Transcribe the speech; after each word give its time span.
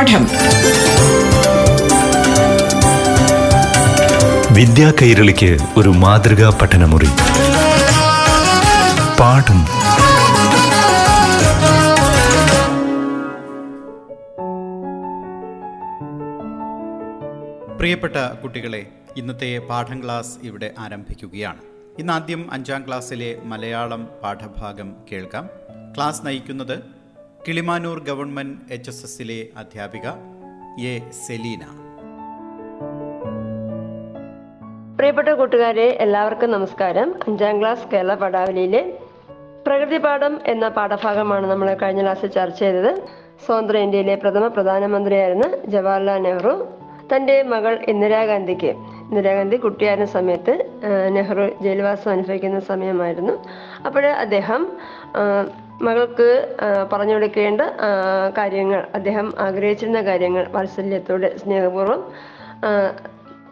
പാഠം. 0.00 0.26
വിദ്യാ 4.54 4.92
കൈരളിക്ക് 5.02 5.58
ഒരു 5.76 5.88
മാതൃകാ 5.88 6.58
പഠനമുറി. 6.62 7.08
പാഠം. 9.20 9.64
പ്രിയപ്പെട്ട 17.78 18.14
കുട്ടികളെ 18.42 18.86
ഇന്നത്തെ 19.16 19.58
പാഠം 19.58 20.04
ക്ലാസ് 20.04 20.38
ഇവിടെ 20.42 20.70
ആരംഭിക്കുകയാണ്. 20.78 21.58
ഇന്ന് 21.98 22.12
ആദ്യം 22.12 22.52
അഞ്ചാം 22.52 22.84
ക്ലാസ്സിലെ 22.86 23.36
മലയാളം 23.44 24.08
പാഠഭാഗം 24.22 24.92
കേൾക്കാം. 25.12 25.50
ക്ലാസ് 25.96 26.26
നയിക്കുന്നത് 26.26 26.99
കിളിമാനൂർ 27.46 27.98
ഗവൺമെന്റ് 28.08 28.72
എച്ച് 28.72 28.90
എസ് 28.90 29.04
എസിലെ 29.04 29.36
അധ്യാപിക 29.56 30.06
എ 30.88 31.10
സെലീന. 31.10 31.62
പ്രിയപ്പെട്ട 34.96 35.28
കൂട്ടുകാരെ 35.28 35.86
എല്ലാവർക്കും 36.04 36.50
നമസ്കാരം. 36.50 37.14
അഞ്ചാം 37.28 37.60
ക്ലാസ് 37.60 37.86
കേരള 37.92 38.14
പടാവലിയിലെ 38.14 38.98
പ്രകൃതി 39.66 39.98
പാഠം 39.98 40.40
എന്ന 40.46 40.68
പാഠഭാഗമാണ് 40.68 41.50
നമ്മൾ 41.50 41.74
കഴിഞ്ഞ 41.82 42.02
ക്ലാസ്സിൽ 42.02 42.26
ചർച്ച 42.26 42.58
ചെയ്തത്. 42.58 42.90
സ്വതന്ത്ര 43.46 43.78
ഇന്ത്യയിലെ 43.78 44.14
പ്രഥമ 44.14 44.46
പ്രധാനമന്ത്രിയായിരുന്ന 44.46 45.48
ജവഹർലാൽ 45.66 46.22
നെഹ്റു 46.22 46.54
തന്റെ 47.14 47.42
മകൾ 47.42 47.84
ഇന്ദിരാഗാന്ധിക്ക്. 47.88 48.72
ഇന്ദിരാഗാന്ധി 49.08 49.56
കുട്ടിയായിരുന്ന 49.56 50.10
സമയത്ത് 50.18 50.54
നെഹ്റു 51.08 51.48
ജയിൽവാസം 51.62 52.10
അനുഭവിക്കുന്ന 52.10 52.60
സമയമായിരുന്നു. 52.60 53.32
അപ്പോൾ 53.86 54.06
അദ്ദേഹം 54.06 54.62
മകൾക്ക് 55.82 56.28
പറഞ്ഞു 56.92 57.14
കൊടുക്കേണ്ട 57.14 57.62
കാര്യങ്ങൾ 58.38 58.80
അദ്ദേഹം 58.94 59.34
ആഗ്രഹിച്ചിരുന്ന 59.38 60.00
കാര്യങ്ങൾ 60.00 60.44
വാത്സല്യത്തോടെ 60.50 61.30
സ്നേഹപൂർവം 61.36 62.02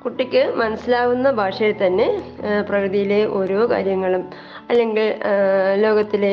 കുട്ടിക്ക് 0.05 0.43
മനസ്സിലാവുന്ന 0.57 1.31
ഭാഷയിൽ 1.31 1.75
തന്നെ 1.87 2.07
പ്രകൃതിയിലെ 2.69 3.21
ഓരോ 3.39 3.71
കാര്യങ്ങളും 3.71 4.23
അല്ലെങ്കിൽ 4.71 5.15
ലോകത്തിലെ 5.75 6.33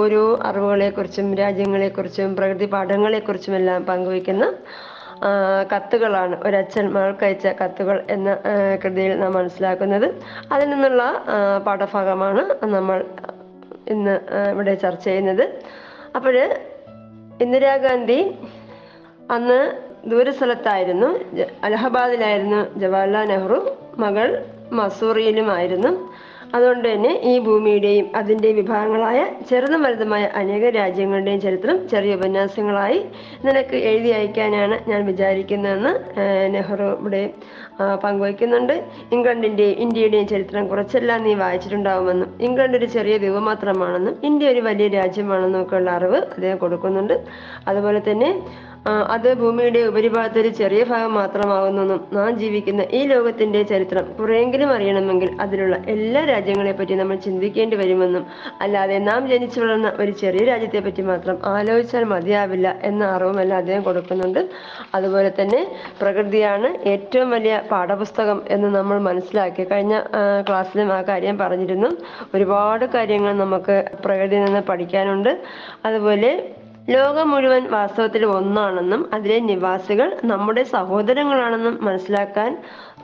ഓരോ 0.00 0.22
അറിവുകളെക്കുറിച്ചും 0.42 1.34
രാജ്യങ്ങളെക്കുറിച്ചും 1.34 2.36
പ്രകൃതി 2.36 2.66
പാഠങ്ങളെക്കുറിച്ചും 2.66 3.56
എല്ലാം 3.56 3.84
പങ്കുവയ്ക്കുന്ന 3.84 4.46
കത്തുകളാണ്. 5.72 6.34
ഒരച്ഛൻ 6.46 6.86
മകൾക്കയച്ച 6.92 7.46
കത്തുകൾ 7.46 8.04
എന്ന 8.10 8.30
കൃതിയിൽ 8.84 9.12
നാം 9.18 9.32
മനസ്സിലാക്കുന്നത്. 9.34 10.06
അതിൽ 10.52 10.68
നിന്നുള്ള 10.70 11.02
പാഠഭാഗമാണ് 11.66 12.42
നമ്മൾ 12.64 12.98
ഇന്ന് 13.90 14.20
ഇവിടെ 14.50 14.74
ചർച്ച 14.74 15.04
ചെയ്യുന്നത്. 15.04 15.62
അപ്പോൾ 16.16 16.36
ഇന്ദിരാഗാന്ധി 17.40 18.34
അന്ന് 19.30 19.60
ദൂരസ്ഥലത്തായിരുന്നു 20.10 21.40
അലഹബാദിലായിരുന്നു 21.64 22.78
ജവഹർലാൽ 22.78 23.26
നെഹ്റു 23.26 23.76
മകൾ 23.98 24.44
മസൂറിയിലുമായിരുന്നു. 24.72 26.13
അതുകൊണ്ട് 26.54 26.86
തന്നെ 26.88 27.12
ഈ 27.30 27.34
ഭൂമിയുടെയും 27.46 28.06
അതിന്റെ 28.18 28.50
വിഭാഗങ്ങളായ 28.58 29.20
ചെറുതും 29.50 29.80
വലുതുമായ 29.86 30.24
അനേക 30.40 30.64
രാജ്യങ്ങളുടെയും 30.78 31.40
ചരിത്രം 31.46 31.76
ചെറിയ 31.92 32.18
ഉപന്യാസങ്ങളായി 32.18 33.00
നിനക്ക് 33.46 33.76
എഴുതി 33.90 34.10
അയക്കാനാണ് 34.18 34.78
ഞാൻ 34.90 35.00
വിചാരിക്കുന്നതെന്ന് 35.10 35.92
നെഹ്റു 36.54 36.88
ഇവിടെ 37.00 37.22
പങ്കുവയ്ക്കുന്നുണ്ട്. 38.02 38.74
ഇംഗ്ലണ്ടിന്റെയും 39.14 39.78
ഇന്ത്യയുടെയും 39.84 40.26
ചരിത്രം 40.32 40.64
കുറച്ചെല്ലാം 40.68 41.22
നീ 41.26 41.32
വായിച്ചിട്ടുണ്ടാവുമെന്നും 41.42 42.28
ഇംഗ്ലണ്ട് 42.46 42.76
ഒരു 42.80 42.88
ചെറിയ 42.96 43.14
ദ്വീപ് 43.22 43.40
മാത്രമാണെന്നും 43.50 44.14
ഇന്ത്യ 44.28 44.52
ഒരു 44.54 44.62
വലിയ 44.68 44.88
രാജ്യമാണെന്നും 44.98 45.62
ഉള്ള 45.78 45.90
അറിവ് 45.98 46.20
അദ്ദേഹം 46.34 46.58
കൊടുക്കുന്നുണ്ട്. 46.58 47.16
അതുപോലെ 47.68 48.02
തന്നെ 48.10 48.30
അത് 48.86 49.34
ഭൂമിയുടെ 49.34 49.80
ഉപരിഭാഗത്ത് 49.80 50.38
ഒരു 50.38 50.48
ചെറിയ 50.48 50.84
ഭാഗം 50.84 51.12
മാത്രമാകുന്നെന്നും 51.14 52.00
നാം 52.12 52.30
ജീവിക്കുന്ന 52.38 52.82
ഈ 52.92 53.00
ലോകത്തിന്റെ 53.06 53.60
ചരിത്രം 53.62 54.04
കുറെയെങ്കിലും 54.18 54.70
അറിയണമെങ്കിൽ 54.72 55.30
അതിലുള്ള 55.40 55.76
എല്ലാ 55.88 56.24
രാജ്യങ്ങളെ 56.24 56.72
പറ്റി 56.72 56.94
നമ്മൾ 56.94 57.16
ചിന്തിക്കേണ്ടി 57.16 57.76
വരുമെന്നും 57.76 58.24
അല്ലാതെ 58.60 58.98
നാം 59.08 59.28
ജനിച്ചു 59.28 59.60
വളർന്ന 59.60 59.92
ഒരു 60.00 60.12
ചെറിയ 60.22 60.44
രാജ്യത്തെ 60.44 60.78
പറ്റി 60.78 61.02
മാത്രം 61.02 61.38
ആലോചിച്ചാൽ 61.52 62.04
മതിയാവില്ല 62.04 62.68
എന്ന 62.82 63.04
അറിവുമെല്ലാം 63.04 63.58
അദ്ദേഹം 63.58 63.82
കൊടുക്കുന്നുണ്ട്. 63.82 64.40
അതുപോലെ 64.94 65.32
തന്നെ 65.40 65.60
പ്രകൃതിയാണ് 66.00 66.70
ഏറ്റവും 66.92 67.30
വലിയ 67.30 67.54
പാഠപുസ്തകം 67.72 68.40
എന്ന് 68.48 68.68
നമ്മൾ 68.78 68.98
മനസ്സിലാക്കി. 69.08 69.64
കഴിഞ്ഞ 69.72 69.94
ക്ലാസ്സിലും 70.48 70.92
ആ 70.92 71.02
കാര്യം 71.02 71.38
പറഞ്ഞിരുന്നു. 71.38 71.90
ഒരുപാട് 72.34 72.84
കാര്യങ്ങൾ 72.96 73.32
നമുക്ക് 73.44 73.76
പ്രകൃതിയിൽ 74.04 74.44
നിന്ന് 74.44 74.62
പഠിക്കാനുണ്ട്. 74.70 75.32
അതുപോലെ 75.86 76.30
ലോകം 76.88 77.30
മുഴുവൻ 77.30 77.62
വാസ്തവത്തിൽ 77.70 78.26
ഒന്നാണെന്നും 78.26 79.02
അതിലെ 79.12 79.38
നിവാസികൾ 79.40 80.20
നമ്മുടെ 80.24 80.62
സഹോദരങ്ങളാണെന്നും 80.62 81.78
മനസ്സിലാക്കാൻ 81.82 82.50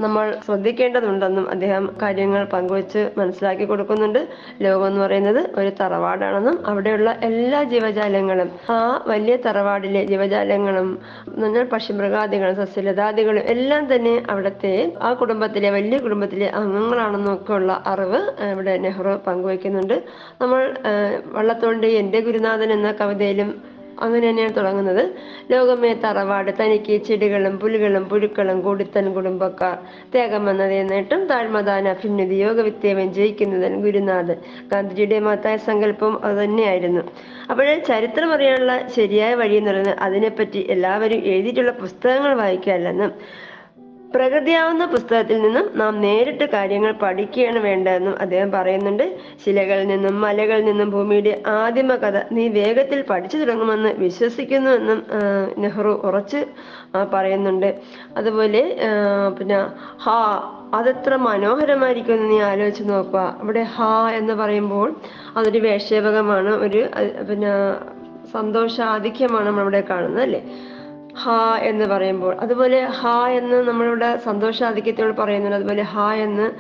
നമ്മൾ 0.00 0.36
ശ്രദ്ധിക്കേണ്ടതുണ്ടെന്നും 0.44 1.50
അദ്ദേഹം 1.50 1.94
കാര്യങ്ങൾ 2.02 2.44
പങ്കുവച്ച് 2.44 3.10
മനസ്സിലാക്കി 3.18 3.64
കൊടുക്കുന്നുണ്ട്. 3.64 4.20
ലോകം 4.62 4.86
എന്ന് 4.86 5.00
പറയുന്നത് 5.00 5.50
ഒരു 5.54 5.72
തറവാടാണെന്നും 5.80 6.66
അവിടെയുള്ള 6.66 7.10
എല്ലാ 7.22 7.62
ജീവജാലങ്ങളും 7.64 8.50
ആ 8.68 8.78
വലിയ 9.06 9.36
തറവാടിലെ 9.46 10.04
ജീവജാലങ്ങളും 10.04 10.88
എന്ന് 11.28 11.42
പറഞ്ഞാൽ 11.42 11.64
പക്ഷിമൃഗാദികളും 11.66 12.56
സസ്യലതാദികളും 12.56 13.42
എല്ലാം 13.46 13.94
തന്നെ 13.94 14.22
അവിടുത്തെ 14.30 14.74
ആ 15.00 15.12
കുടുംബത്തിലെ 15.12 15.70
വലിയ 15.70 15.98
കുടുംബത്തിലെ 15.98 16.46
അംഗങ്ങളാണെന്നും 16.54 17.34
ഒക്കെ 17.34 17.52
ഉള്ള 17.52 17.82
അറിവ് 17.86 18.20
ഇവിടെ 18.50 18.76
നെഹ്റു 18.78 19.20
പങ്കുവയ്ക്കുന്നുണ്ട്. 19.26 19.96
നമ്മൾ 20.40 20.60
ആ, 20.86 20.92
വള്ളത്തോണ്ട് 21.32 21.86
എന്റെ 22.00 22.20
ഗുരുനാഥൻ 22.20 22.72
എന്ന 22.72 22.92
കവിതയിലും 22.92 23.50
അങ്ങനെ 24.00 24.24
തന്നെയാണ് 24.30 24.54
തുടങ്ങുന്നത്. 24.56 25.02
ലോകമേ 25.50 25.90
തറവാട് 26.04 26.50
തനിക്ക് 26.60 26.96
ചെടികളും 27.08 27.54
പുലികളും 27.62 28.04
പുഴുക്കളും 28.04 28.60
കൂടിത്തൻ 28.60 29.06
കുടുംബക്കാർ 29.14 29.76
ത്യാഗം 30.12 30.44
വന്നത് 30.44 30.74
എന്നിട്ടും 30.82 31.22
താഴ്മദാന 31.26 31.92
ഭിന്നതി 32.02 32.38
യോഗവിദ്യവൻ 32.44 33.08
ജയിക്കുന്നതൻ 33.18 33.74
ഗുരുനാഥൻ 33.84 34.38
ഗാന്ധിജിയുടെ 34.72 35.20
മഹത്തായ 35.20 35.56
സങ്കല്പം 35.68 36.14
അത് 36.24 36.36
തന്നെയായിരുന്നു. 36.44 37.04
അപ്പോഴേ 37.50 37.76
ചരിത്രം 37.90 38.32
അറിയാനുള്ള 38.32 38.74
ശരിയായ 38.96 39.32
വഴി 39.34 39.56
എന്ന് 39.60 39.70
പറയുന്നത് 39.70 39.98
അതിനെപ്പറ്റി 40.06 40.60
എല്ലാവരും 40.74 41.22
എഴുതിയിട്ടുള്ള 41.32 41.72
പുസ്തകങ്ങൾ 41.82 42.34
വായിക്കാല്ലെന്നും 42.34 43.12
പ്രകൃതിയാവുന്ന 44.14 44.84
പുസ്തകത്തിൽ 44.84 45.38
നിന്നും 45.42 45.66
നാം 45.80 46.00
നേരിട്ട് 46.00 46.44
കാര്യങ്ങൾ 46.54 46.92
പഠിക്കുകയാണ് 47.02 47.58
വേണ്ടതെന്നും 47.58 48.14
അദ്ദേഹം 48.20 48.52
പറയുന്നുണ്ട്. 48.52 49.04
ശിലകളിൽ 49.44 49.86
നിന്നും 49.86 50.14
മലകളിൽ 50.20 50.64
നിന്നും 50.64 50.88
ഭൂമിയുടെ 50.90 51.42
ആദിമ 51.48 51.94
കഥ 51.94 52.18
നീ 52.32 52.48
വേഗത്തിൽ 52.48 53.00
പഠിച്ചു 53.10 53.38
തുടങ്ങുമെന്ന് 53.38 53.90
വിശ്വസിക്കുന്നുവെന്നും 53.98 54.98
എന്നും 55.04 55.62
നെഹ്റു 55.62 55.92
ഉറച്ച് 56.08 56.40
പറയുന്നുണ്ട്. 57.14 57.70
അതുപോലെ 58.16 58.62
പിന്നെ 59.38 59.58
ഹാ 60.04 60.18
അതെത്ര 60.74 61.14
മനോഹരമായിരിക്കുമെന്ന് 61.28 62.28
നീ 62.32 62.40
ആലോചിച്ച് 62.50 62.84
നോക്കുക. 62.90 63.22
ഇവിടെ 63.42 63.62
ഹാ 63.76 63.92
എന്ന് 64.10 64.32
പറയുമ്പോൾ 64.32 64.88
അതൊരു 65.36 65.58
വേഷേപകമാണ് 65.58 66.52
ഒരു 66.66 66.82
പിന്നെ 67.30 67.52
സന്തോഷാധിക്യമാണ് 68.32 69.46
നമ്മളിവിടെ 69.46 69.80
കാണുന്നത് 69.90 70.22
അല്ലേ? 70.22 70.42
ഹാ 71.18 71.58
എന്ന് 71.62 71.84
പറയുമ്പോൾ 71.84 72.34
അതുപോലെ 72.40 72.80
ഹാ 72.84 73.28
എന്ന് 73.28 73.68
നമ്മളിവിടെ 73.68 74.16
സന്തോഷാധിക്യത്തോട് 74.16 75.16
പറയുന്നുണ്ട്. 75.16 75.56
അതുപോലെ 75.56 75.82
ഹാ 75.82 76.14
എന്ന് 76.14 76.50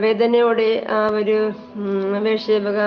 വേദനയോടെ 0.00 0.86
ഒരു 1.12 1.50
വേഷേപക 2.22 2.80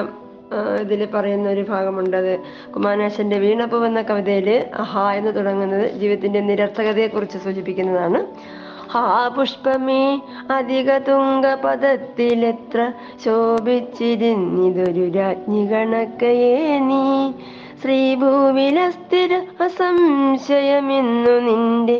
ഇതിൽ 0.81 1.05
പറയുന്ന 1.05 1.49
ഒരു 1.49 1.61
ഭാഗമുണ്ട് 1.61 2.17
അത്. 2.17 2.39
കുമാരനാശന്റെ 2.75 3.37
വീണപ്പൂ 3.39 3.85
എന്ന 3.85 4.01
കവിതയിൽ 4.01 4.65
ഹാ 4.81 5.13
എന്ന് 5.13 5.35
തുടങ്ങുന്നത് 5.35 5.91
ജീവിതത്തിന്റെ 5.91 6.39
നിരർത്ഥകതയെ 6.39 7.07
കുറിച്ച് 7.07 7.37
സൂചിപ്പിക്കുന്നതാണ്. 7.37 8.25
ഹാ 8.91 9.27
പുഷ്പമേ 9.27 10.03
അധിക 10.51 10.97
തുങ്ക 10.97 11.55
പദത്തിലെത്ര 11.55 12.91
ശോഭിച്ചിരുന്നിതൊരു 13.25 15.09
രാജ്ഞി 15.09 15.63
കണക്കയേ 15.73 16.79
നീ. 16.79 17.31
ശ്രീഭൂവിലസ്ഥിര 17.81 19.33
അസംശയമെന്നു 19.63 21.33
നിന്റെ 21.47 21.97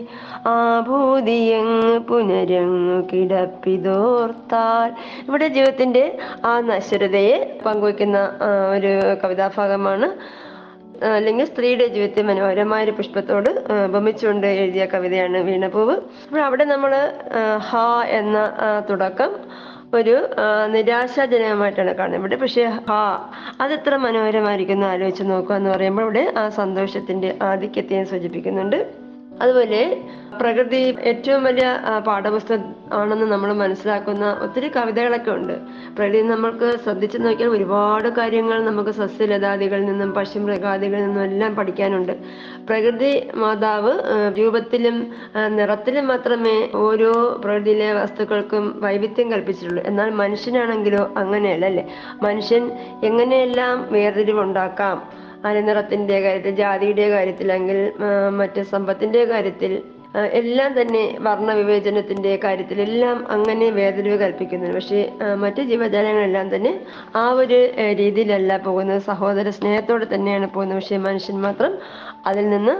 ആഭൂതിയങ്ങ് 0.47 1.99
പുനരങ്ങു 1.99 2.97
കിടപ്പിതോർത്താൽ. 3.13 4.89
ഇവിടെ 5.27 5.47
ജീവിതത്തിന്റെ 5.47 6.17
ആ 6.45 6.59
നശ്വരതയെ 6.59 7.37
പങ്കുവയ്ക്കുന്ന 7.65 8.17
ഒരു 8.71 8.91
കവിതാഭാഗമാണ്. 9.23 10.09
അല്ലെങ്കിൽ 11.05 11.45
സ്ത്രീയുടെ 11.45 11.87
ജീവിതത്തെ 11.87 12.21
മനോഹരമായ 12.21 12.83
ഒരു 12.83 12.91
പുഷ്പത്തോട് 12.91 13.49
ഉപമിച്ചുകൊണ്ട് 13.89 14.47
എഴുതിയ 14.47 14.85
കവിതയാണ് 14.85 15.37
വീണപൂവ്. 15.37 15.95
അപ്പോൾ 16.27 16.41
അവിടെ 16.41 16.63
നമ്മൾ 16.63 16.93
ഹ 17.57 17.77
എന്ന 18.19 18.37
തുടക്കം 18.89 19.33
ഒരു 19.93 20.27
നിരാശാജനകമായിട്ടാണ് 20.67 21.95
കാണുന്നത്. 21.95 22.21
ഇവിടെ 22.21 22.35
പക്ഷേ 22.35 22.63
ഹാ 22.89 23.29
അതെത്ര 23.61 23.95
മനോഹരമായിരിക്കുന്നു 23.95 24.85
ആലോചിച്ച് 24.87 25.23
നോക്കുക 25.23 25.55
എന്ന് 25.55 25.69
പറയുമ്പോൾ 25.69 26.01
ഇവിടെ 26.01 26.33
ആ 26.37 26.49
സന്തോഷത്തിന്റെ 26.49 27.37
ആധിക്യത്തെയും 27.41 28.05
സൂചിപ്പിക്കുന്നുണ്ട്. 28.05 29.06
അതുപോലെ 29.41 29.81
പ്രകൃതി 30.41 30.79
ഏറ്റവും 31.09 31.43
വലിയ 31.43 31.67
പാഠപുസ്തകം 32.07 32.63
ആണെന്ന് 32.93 33.25
നമ്മൾ 33.31 33.53
മനസ്സിലാക്കുന്ന 33.53 34.25
ഒത്തിരി 34.41 34.67
കവിതകളൊക്കെ 34.67 35.31
ഉണ്ട്. 35.31 35.53
പ്രകൃതി 35.97 36.21
നമ്മൾക്ക് 36.21 36.77
ശ്രദ്ധിച്ചു 36.83 37.17
നോക്കിയാൽ 37.17 37.49
ഒരുപാട് 37.49 38.07
കാര്യങ്ങൾ 38.09 38.57
നമുക്ക് 38.65 38.89
സസ്യലതാദികളിൽ 38.89 39.85
നിന്നും 39.85 40.13
പക്ഷിമൃഗാദികളിൽ 40.13 41.03
നിന്നും 41.05 41.23
എല്ലാം 41.23 41.55
പഠിക്കാനുണ്ട്. 41.55 42.13
പ്രകൃതി 42.69 43.11
മാതാവ് 43.35 43.93
രൂപത്തിലും 44.37 44.97
നിറത്തിലും 45.57 46.07
മാത്രമേ 46.07 46.57
ഓരോ 46.75 47.13
പ്രകൃതിയിലെ 47.45 47.93
വസ്തുക്കൾക്കും 47.93 48.65
വൈവിധ്യം 48.81 49.31
കൽപ്പിച്ചിട്ടുള്ളൂ. 49.31 49.83
എന്നാൽ 49.85 50.09
മനുഷ്യനാണെങ്കിലോ 50.23 51.03
അങ്ങനെയല്ല 51.17 51.65
അല്ലേ? 51.65 51.85
മനുഷ്യൻ 52.23 52.65
എങ്ങനെയെല്ലാം 53.03 53.87
വേർതിരിവുണ്ടാക്കാം? 53.91 54.97
അനിനിറത്തിന്റെ 55.45 56.19
കാര്യത്തിൽ 56.19 56.55
ജാതിയുടെ 56.55 57.09
കാര്യത്തിൽ 57.09 57.51
അല്ലെങ്കിൽ 57.51 57.93
മറ്റു 58.29 58.61
സമ്പത്തിന്റെ 58.61 59.25
കാര്യത്തിൽ 59.25 59.83
എല്ലാം 60.15 60.81
തന്നെ 60.81 61.17
വർണ 61.19 61.53
വിവേചനത്തിന്റെ 61.53 62.39
കാര്യത്തിൽ 62.43 62.81
എല്ലാം 62.81 63.31
അങ്ങനെ 63.31 63.69
വേദനവ് 63.69 64.17
കൽപ്പിക്കുന്നു 64.17 64.71
പക്ഷേ 64.71 65.13
മറ്റു 65.35 65.61
ജീവജാലങ്ങളെല്ലാം 65.61 66.55
തന്നെ 66.55 66.79
ആ 67.15 67.31
ഒരു 67.31 67.59
രീതിയിലല്ല 67.97 68.57
പോകുന്നത്. 68.57 69.01
സഹോദര 69.01 69.49
സ്നേഹത്തോടെ 69.49 70.07
തന്നെയാണ് 70.15 70.49
പോകുന്നത്. 70.49 70.77
പക്ഷേ 70.77 70.97
മനുഷ്യൻ 70.97 71.41
മാത്രം 71.41 71.73
അതിൽ 72.25 72.49
നിന്ന് 72.49 72.73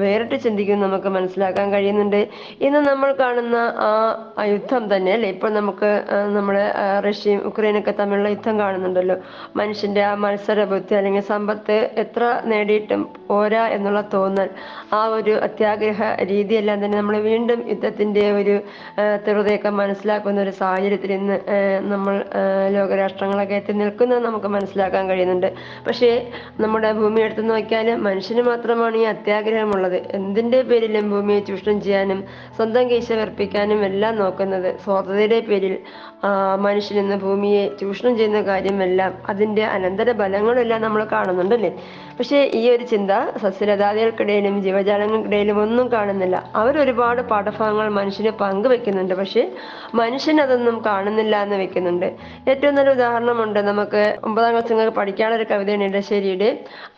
വേറിട്ട് 0.00 0.36
ചിന്തിക്കുന്നു. 0.42 0.86
നമുക്ക് 0.86 1.08
മനസ്സിലാക്കാൻ 1.08 1.72
കഴിയുന്നുണ്ട്. 1.72 2.28
ഇന്ന് 2.60 2.78
നമ്മൾ 2.78 3.12
കാണുന്ന 3.12 3.56
ആ 4.38 4.44
യുദ്ധം 4.44 4.96
തന്നെ 4.96 5.12
അല്ലെ? 5.12 5.28
ഇപ്പോൾ 5.28 5.50
നമുക്ക് 5.50 6.04
നമ്മുടെ 6.36 6.64
റഷ്യയും 7.06 7.40
ഉക്രൈനൊക്കെ 7.40 7.90
തമ്മിലുള്ള 7.90 8.28
യുദ്ധം 8.28 8.58
കാണുന്നുണ്ടല്ലോ. 8.58 9.16
മനുഷ്യന്റെ 9.56 10.02
ആ 10.02 10.14
മത്സര 10.14 10.64
ബുദ്ധി 10.64 10.94
അല്ലെങ്കിൽ 10.94 11.20
സമ്പത്ത് 11.20 11.90
എത്ര 11.96 12.42
നേടിയിട്ടും 12.44 13.08
പോരാ 13.28 13.68
എന്നുള്ള 13.68 14.00
തോന്നൽ 14.14 14.50
ആ 14.92 15.06
ഒരു 15.06 15.30
അത്യാഗ്രഹ 15.30 16.02
രീതിയെല്ലാം 16.64 16.84
തന്നെ 16.84 16.96
നമ്മൾ 17.00 17.16
വീണ്ടും 17.30 17.58
യുദ്ധത്തിന്റെ 17.70 18.24
ഒരു 18.38 18.54
തീവ്രതയൊക്കെ 19.24 19.70
മനസ്സിലാക്കുന്ന 19.80 20.38
ഒരു 20.44 20.52
സാഹചര്യത്തിൽ 20.60 21.10
ഇന്ന് 21.18 21.36
നമ്മൾ 21.92 22.14
ലോകരാഷ്ട്രങ്ങളൊക്കെ 22.76 23.56
എത്തി 23.60 23.72
നിൽക്കുന്നത് 23.80 24.22
നമുക്ക് 24.28 24.48
മനസ്സിലാക്കാൻ 24.56 25.04
കഴിയുന്നുണ്ട്. 25.10 25.48
പക്ഷേ 25.86 26.10
നമ്മുടെ 26.62 26.90
ഭൂമി 27.00 27.20
എടുത്ത് 27.26 27.44
നോക്കിയാൽ 27.50 27.88
മനുഷ്യന് 28.08 28.44
മാത്രമാണ് 28.50 28.96
ഈ 29.02 29.04
അത്യാഗ്രഹമുള്ളത് 29.14 29.98
എന്തിന്റെ 30.18 30.60
പേരിലും 30.70 31.06
ഭൂമിയെ 31.14 31.40
ചൂഷണം 31.48 31.78
ചെയ്യാനും 31.86 32.20
സ്വന്തം 32.56 32.84
കീശ 32.92 33.08
വർപ്പിക്കാനും 33.20 33.82
എല്ലാം 33.90 34.14
നോക്കുന്നത് 34.22 34.70
സ്വാതന്ത്ര്യയുടെ 34.84 35.40
പേരിൽ 35.50 35.76
മനുഷ്യൻ 36.66 36.98
ഇന്ന് 37.04 37.16
ഭൂമിയെ 37.26 37.64
ചൂഷണം 37.80 38.12
ചെയ്യുന്ന 38.18 38.40
കാര്യമെല്ലാം 38.50 39.12
അതിന്റെ 39.30 39.64
അനന്തര 39.74 40.08
ഫലങ്ങളെല്ലാം 40.22 40.80
നമ്മൾ 40.86 41.02
കാണുന്നുണ്ടല്ലേ? 41.14 41.70
പക്ഷേ 42.18 42.38
ഈ 42.54 42.70
ഒരു 42.70 42.84
ചിന്ത 42.84 43.10
സസ്യലതാദികൾക്കിടയിലും 43.42 44.62
ജീവജാലങ്ങൾക്കിടയിലും 44.62 45.56
ഒന്നും 45.62 45.86
കാണുന്നില്ല. 45.92 46.36
അവർ 46.54 46.74
ഒരുപാട് 46.78 47.22
പാഠഭാഗങ്ങൾ 47.22 47.88
മനുഷ്യന് 47.88 48.30
പങ്കുവെക്കുന്നുണ്ട്. 48.42 49.14
പക്ഷേ 49.14 49.42
മനുഷ്യൻ 49.94 50.40
അതൊന്നും 50.40 50.76
കാണുന്നില്ല 50.86 51.42
എന്ന് 51.42 51.56
വെക്കുന്നുണ്ട്. 51.56 52.06
ഏറ്റവും 52.50 52.74
നല്ല 52.74 52.90
ഉദാഹരണമുണ്ട്. 52.90 53.60
നമുക്ക് 53.70 54.02
ഒമ്പതാം 54.24 54.52
ക്ലാസ് 54.52 54.72
നിങ്ങൾക്ക് 54.72 54.96
പഠിക്കാനുള്ള 54.98 55.36
ഒരു 55.36 55.46
കവിതയാണ് 55.50 55.84
ഇടശ്ശേരിയുടെ 55.84 56.50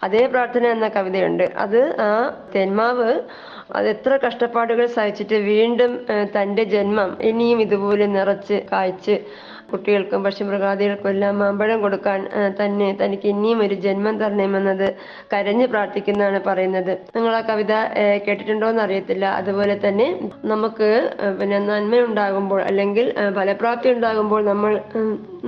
അതേ 0.03 0.27
പ്രാർത്ഥന 0.27 0.67
എന്ന 0.67 0.89
കവിതയുണ്ട്. 0.89 1.47
അത് 1.57 1.81
ആ 2.01 2.11
തെന്മാവ് 2.55 3.11
അത് 3.77 3.89
എത്ര 3.89 4.19
കഷ്ടപ്പാടുകൾ 4.27 4.87
സഹിച്ചിട്ട് 4.87 5.35
വീണ്ടും 5.35 5.93
തന്റെ 6.37 6.65
ജന്മം 6.65 7.17
ഇനിയും 7.21 7.61
ഇതുപോലെ 7.61 8.07
നിറച്ച് 8.07 8.57
കായ്ച്ച് 8.73 9.15
കുട്ടികൾക്കും 9.71 10.21
പക്ഷിമൃഗാദികൾക്കും 10.27 11.11
എല്ലാം 11.15 11.35
മാമ്പഴം 11.43 11.79
കൊടുക്കാൻ 11.85 12.21
തന്നെ 12.61 12.89
തനിക്ക് 13.01 13.29
ഇനിയും 13.35 13.61
ഒരു 13.67 13.77
ജന്മം 13.87 14.15
തരണമെന്നത് 14.23 14.87
കരഞ്ഞു 15.33 15.67
പ്രാർത്ഥിക്കുന്നതാണ് 15.73 16.41
പറയുന്നത്. 16.49 16.93
നിങ്ങൾ 17.17 17.33
ആ 17.41 17.43
കവിത 17.51 17.75
കേട്ടിട്ടുണ്ടോ 18.27 18.69
എന്ന് 18.73 18.83
അറിയത്തില്ല. 18.87 19.25
അതുപോലെ 19.41 19.77
തന്നെ 19.87 20.09
നമുക്ക് 20.53 20.91
പിന്നെ 21.41 21.59
നന്മ 21.71 22.01
ഉണ്ടാകുമ്പോൾ 22.09 22.63
അല്ലെങ്കിൽ 22.71 23.09
ഫലപ്രാപ്തി 23.41 23.91
ഉണ്ടാകുമ്പോൾ 23.97 24.43
നമ്മൾ 24.53 24.73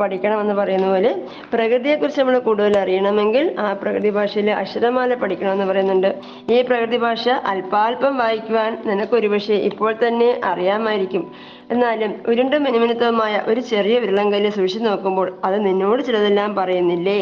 പഠിക്കണം 0.00 0.40
എന്ന് 0.40 0.54
പറയുന്ന 0.54 0.88
പോലെ 0.88 1.12
പ്രകൃതിയെക്കുറിച്ച് 1.52 2.20
നമ്മൾ 2.20 2.38
കൂടുതൽ 2.38 2.78
അറിയണമെങ്കിൽ 2.78 3.56
ആ 3.58 3.72
പ്രകൃതി 3.72 4.10
ഭാഷയിലെ 4.10 4.52
അക്ഷരമാല 4.52 5.14
പഠിക്കണം 5.14 5.52
എന്ന് 5.52 5.64
പറയുന്നുണ്ട്. 5.64 6.10
ഈ 6.52 6.62
പ്രകൃതി 6.62 6.96
ഭാഷ 6.96 7.28
അല്പാൽപം 7.28 8.16
വായിക്കുവാൻ 8.18 8.82
നിനക്ക് 8.86 9.14
ഒരുപക്ഷെ 9.14 9.54
ഇപ്പോൾ 9.54 9.94
തന്നെ 10.08 10.40
അറിയാമായിരിക്കും. 10.44 11.24
എന്നാലും 11.70 12.12
ഉരുണ്ടും 12.28 12.64
മിനുമിനുത്തവുമായ 12.64 13.42
ഒരു 13.46 13.60
ചെറിയ 13.60 13.98
വിരളം 13.98 14.32
കയ്യിൽ 14.32 14.50
സൂക്ഷിച്ചു 14.50 14.86
നോക്കുമ്പോൾ 14.88 15.28
അത് 15.44 15.66
നിന്നോട് 15.66 16.00
ചിലതെല്ലാം 16.02 16.54
പറയുന്നില്ലേ? 16.54 17.20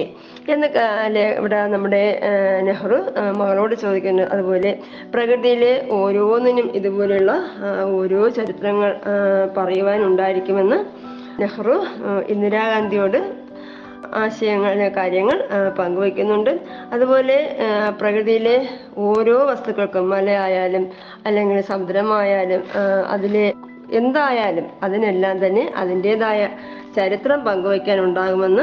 എന്ന് 0.48 0.66
ഇവിടെ 1.38 1.66
നമ്മുടെ 1.66 2.02
നെഹ്റു 2.62 2.98
മകളോട് 3.36 3.74
ചോദിക്കുന്നു. 3.74 4.22
അതുപോലെ 4.22 4.70
പ്രകൃതിയിലെ 5.14 5.72
ഓരോന്നിനും 5.90 6.68
ഇതുപോലെയുള്ള 6.74 7.34
ഓരോ 7.98 8.22
ചരിത്രങ്ങൾ 8.28 8.92
പറയുവാനുണ്ടായിരിക്കുമെന്ന് 9.56 10.78
നെഹ്റു 11.40 11.76
ഇന്ദിരാഗാന്ധിയോട് 12.28 13.20
ആശയങ്ങൾ 14.14 14.74
കാര്യങ്ങൾ 14.96 15.38
പങ്കുവയ്ക്കുന്നുണ്ട്. 15.78 16.52
അതുപോലെ 16.92 17.38
പ്രകൃതിയിലെ 18.00 18.56
ഓരോ 18.96 19.38
വസ്തുക്കൾക്കും 19.46 20.10
മലയായാലും 20.10 20.84
അല്ലെങ്കിൽ 21.26 21.60
സമുദ്രമായാലും 21.60 22.62
അതിലെ 23.08 23.46
എന്തായാലും 23.92 24.66
അതിനെല്ലാം 24.82 25.46
തന്നെ 25.46 25.72
അതിന്റെതായ 25.76 26.48
ചരിത്രം 26.96 27.44
പങ്കുവയ്ക്കാൻ 27.44 28.00
ഉണ്ടാകുമെന്ന് 28.00 28.62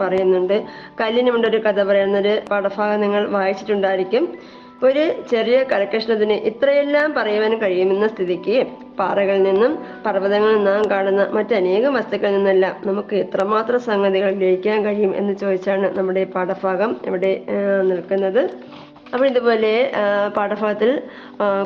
പറയുന്നുണ്ട് 0.00 0.64
കല്ലിനുമുണ്ടൊരു 1.00 1.58
കഥ 1.58 1.82
പറയുന്നൊരു 1.82 2.40
പാഠഭാഗം 2.50 3.00
നിങ്ങൾ 3.00 3.28
വായിച്ചിട്ടുണ്ടായിരിക്കും. 3.28 4.38
ഒരു 4.82 5.12
ചെറിയ 5.30 5.62
കരകഷ്ണത്തിന് 5.62 6.32
ഇത്രയെല്ലാം 6.32 7.14
പറയുവാൻ 7.14 7.58
കഴിയുമെന്ന 7.58 8.06
സ്ഥിതിക്ക് 8.08 8.66
പാറകളിൽ 8.98 9.42
നിന്നും 9.42 9.78
പർവതങ്ങളിൽ 10.06 10.64
നാം 10.64 10.90
കാണുന്ന 10.90 11.28
മറ്റനേകം 11.32 11.94
വസ്തുക്കളിൽ 11.94 12.34
നിന്നെല്ലാം 12.34 12.76
നമുക്ക് 12.86 13.16
എത്രമാത്രം 13.16 13.80
സംഗതികൾ 13.80 14.30
ഗ്രഹിക്കാൻ 14.30 14.84
കഴിയും 14.84 15.16
എന്ന് 15.16 15.34
ചോദിച്ചാണ് 15.36 15.98
നമ്മുടെ 15.98 16.24
പാഠഭാഗം 16.24 16.96
ഇവിടെ 17.06 17.44
നിൽക്കുന്നത്. 17.82 18.50
അപ്പോൾ 19.12 19.26
ഇതുപോലെ 19.30 19.72
പാഠഭാഗത്തിൽ 20.36 20.90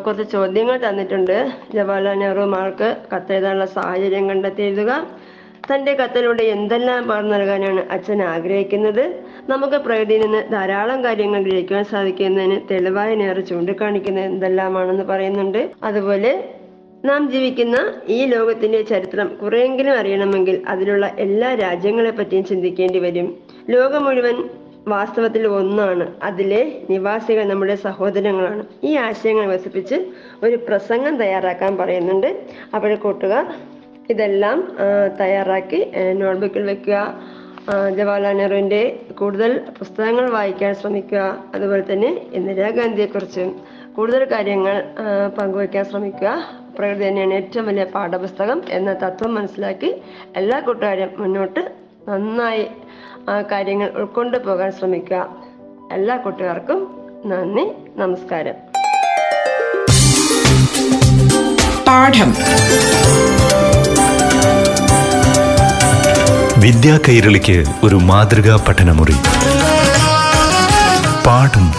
കുറച്ച് 0.04 0.24
ചോദ്യങ്ങൾ 0.32 0.76
തന്നിട്ടുണ്ട്. 0.84 1.36
ജവഹർലാൽ 1.74 2.16
നെഹ്റു 2.22 2.44
മാർക്ക് 2.54 2.88
കത്തെഴുതാനുള്ള 3.12 3.66
സാഹചര്യം 3.76 4.24
കണ്ടെത്തി 4.30 4.62
എഴുതുക 4.68 4.92
തന്റെ 5.68 5.92
കത്തിലൂടെ 6.00 6.44
എന്തെല്ലാം 6.54 7.02
പറഞ്ഞു 7.10 7.32
നൽകാനാണ് 7.34 7.82
അച്ഛൻ 7.94 8.20
ആഗ്രഹിക്കുന്നത്? 8.32 9.04
നമുക്ക് 9.52 9.76
പ്രകൃതിയിൽ 9.84 10.22
നിന്ന് 10.24 10.40
ധാരാളം 10.54 10.98
കാര്യങ്ങൾ 11.04 11.40
ഗ്രഹിക്കുവാൻ 11.46 11.84
സാധിക്കുന്നതിന് 11.92 12.56
തെളിവായ 12.70 13.10
നേർ 13.22 13.38
ചൂണ്ടിക്കാണിക്കുന്നത് 13.50 14.26
എന്തെല്ലാമാണെന്ന് 14.32 15.06
പറയുന്നുണ്ട്. 15.12 15.62
അതുപോലെ 15.88 16.32
നാം 17.08 17.22
ജീവിക്കുന്ന 17.32 17.78
ഈ 18.16 18.18
ലോകത്തിന്റെ 18.34 18.82
ചരിത്രം 18.90 19.28
കുറെയെങ്കിലും 19.40 19.94
അറിയണമെങ്കിൽ 20.00 20.56
അതിലുള്ള 20.72 21.06
എല്ലാ 21.24 21.50
രാജ്യങ്ങളെ 21.64 22.12
പറ്റിയും 22.18 22.44
ചിന്തിക്കേണ്ടി 22.50 23.00
വരും. 23.06 23.26
ലോകം 23.74 24.04
മുഴുവൻ 24.08 24.36
വാസ്തവത്തിൽ 24.88 25.46
ഒന്നാണ്. 25.46 26.06
അതിലെ 26.22 26.62
നിവാസികൾ 26.90 27.44
നമ്മുടെ 27.44 27.74
സഹോദരങ്ങളാണ്. 27.74 28.64
ഈ 28.84 28.90
ആശയങ്ങൾ 28.96 29.46
വികസിപ്പിച്ച് 29.46 29.96
ഒരു 30.42 30.56
പ്രസംഗം 30.56 31.16
തയ്യാറാക്കാൻ 31.16 31.76
പറയുന്നുണ്ട്. 31.76 32.28
അവിടെ 32.74 32.94
കൂട്ടുകാർ 32.94 33.46
ഇതെല്ലാം 34.10 34.58
തയ്യാറാക്കി 35.20 35.92
നോട്ട്ബുക്കിൽ 36.12 36.62
വെക്കുക. 36.62 36.96
ജവഹർലാൽ 37.96 38.36
നെഹ്റുവിന്റെ 38.36 38.80
കൂടുതൽ 39.18 39.60
പുസ്തകങ്ങൾ 39.78 40.30
വായിക്കാൻ 40.30 40.74
ശ്രമിക്കുക. 40.74 41.20
അതുപോലെ 41.54 41.84
തന്നെ 41.92 42.10
ഇന്ദിരാഗാന്ധിയെക്കുറിച്ചും 42.32 43.50
കൂടുതൽ 43.96 44.24
കാര്യങ്ങൾ 44.24 44.76
പങ്കുവയ്ക്കാൻ 45.38 45.84
ശ്രമിക്കുക. 45.84 46.30
പ്രകൃതി 46.78 47.08
തന്നെയാണ് 47.08 47.34
ഏറ്റവും 47.34 47.66
വലിയ 47.66 47.84
പാഠപുസ്തകം 47.84 48.62
എന്ന 48.68 48.92
തത്വം 49.04 49.34
മനസ്സിലാക്കി 49.34 49.90
എല്ലാ 50.36 50.60
കൂട്ടുകാരും 50.60 51.10
മുന്നോട്ട് 51.18 51.62
നന്നായി 52.08 52.66
ആ 53.30 53.42
കാര്യങ്ങൾ 53.42 53.90
ഉൾക്കൊണ്ടു 53.90 54.38
പോകാൻ 54.38 54.72
ശ്രമിക്കുക. 54.72 55.26
എല്ലാ 55.92 56.16
കുട്ടികൾക്കും 56.16 56.98
നന്ദി 57.26 57.72
നമസ്കാരം. 57.96 58.54
പാഠം. 61.86 62.34
വിദ്യാ 66.60 66.98
കൈരളിക്ക് 67.08 67.64
ഒരു 67.82 67.96
മാതൃകാ 67.96 68.64
പഠനമുറി. 68.68 69.14
പാഠം. 71.26 71.72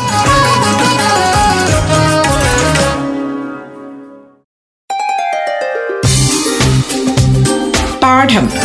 പാഠം. 7.99 8.64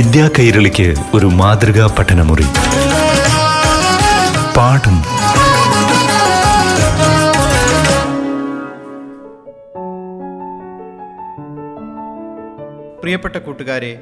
വിദ്യാ 0.00 0.30
കൈരളിക്ക് 0.38 0.94
ഒരു 1.14 1.26
മാതൃകാ 1.26 1.96
പഠനമുറി. 1.98 2.42
പാഠം. 4.56 4.96
പ്രിയപ്പെട്ട 13.00 13.36
കൂട്ടുകാരെ 13.36 14.00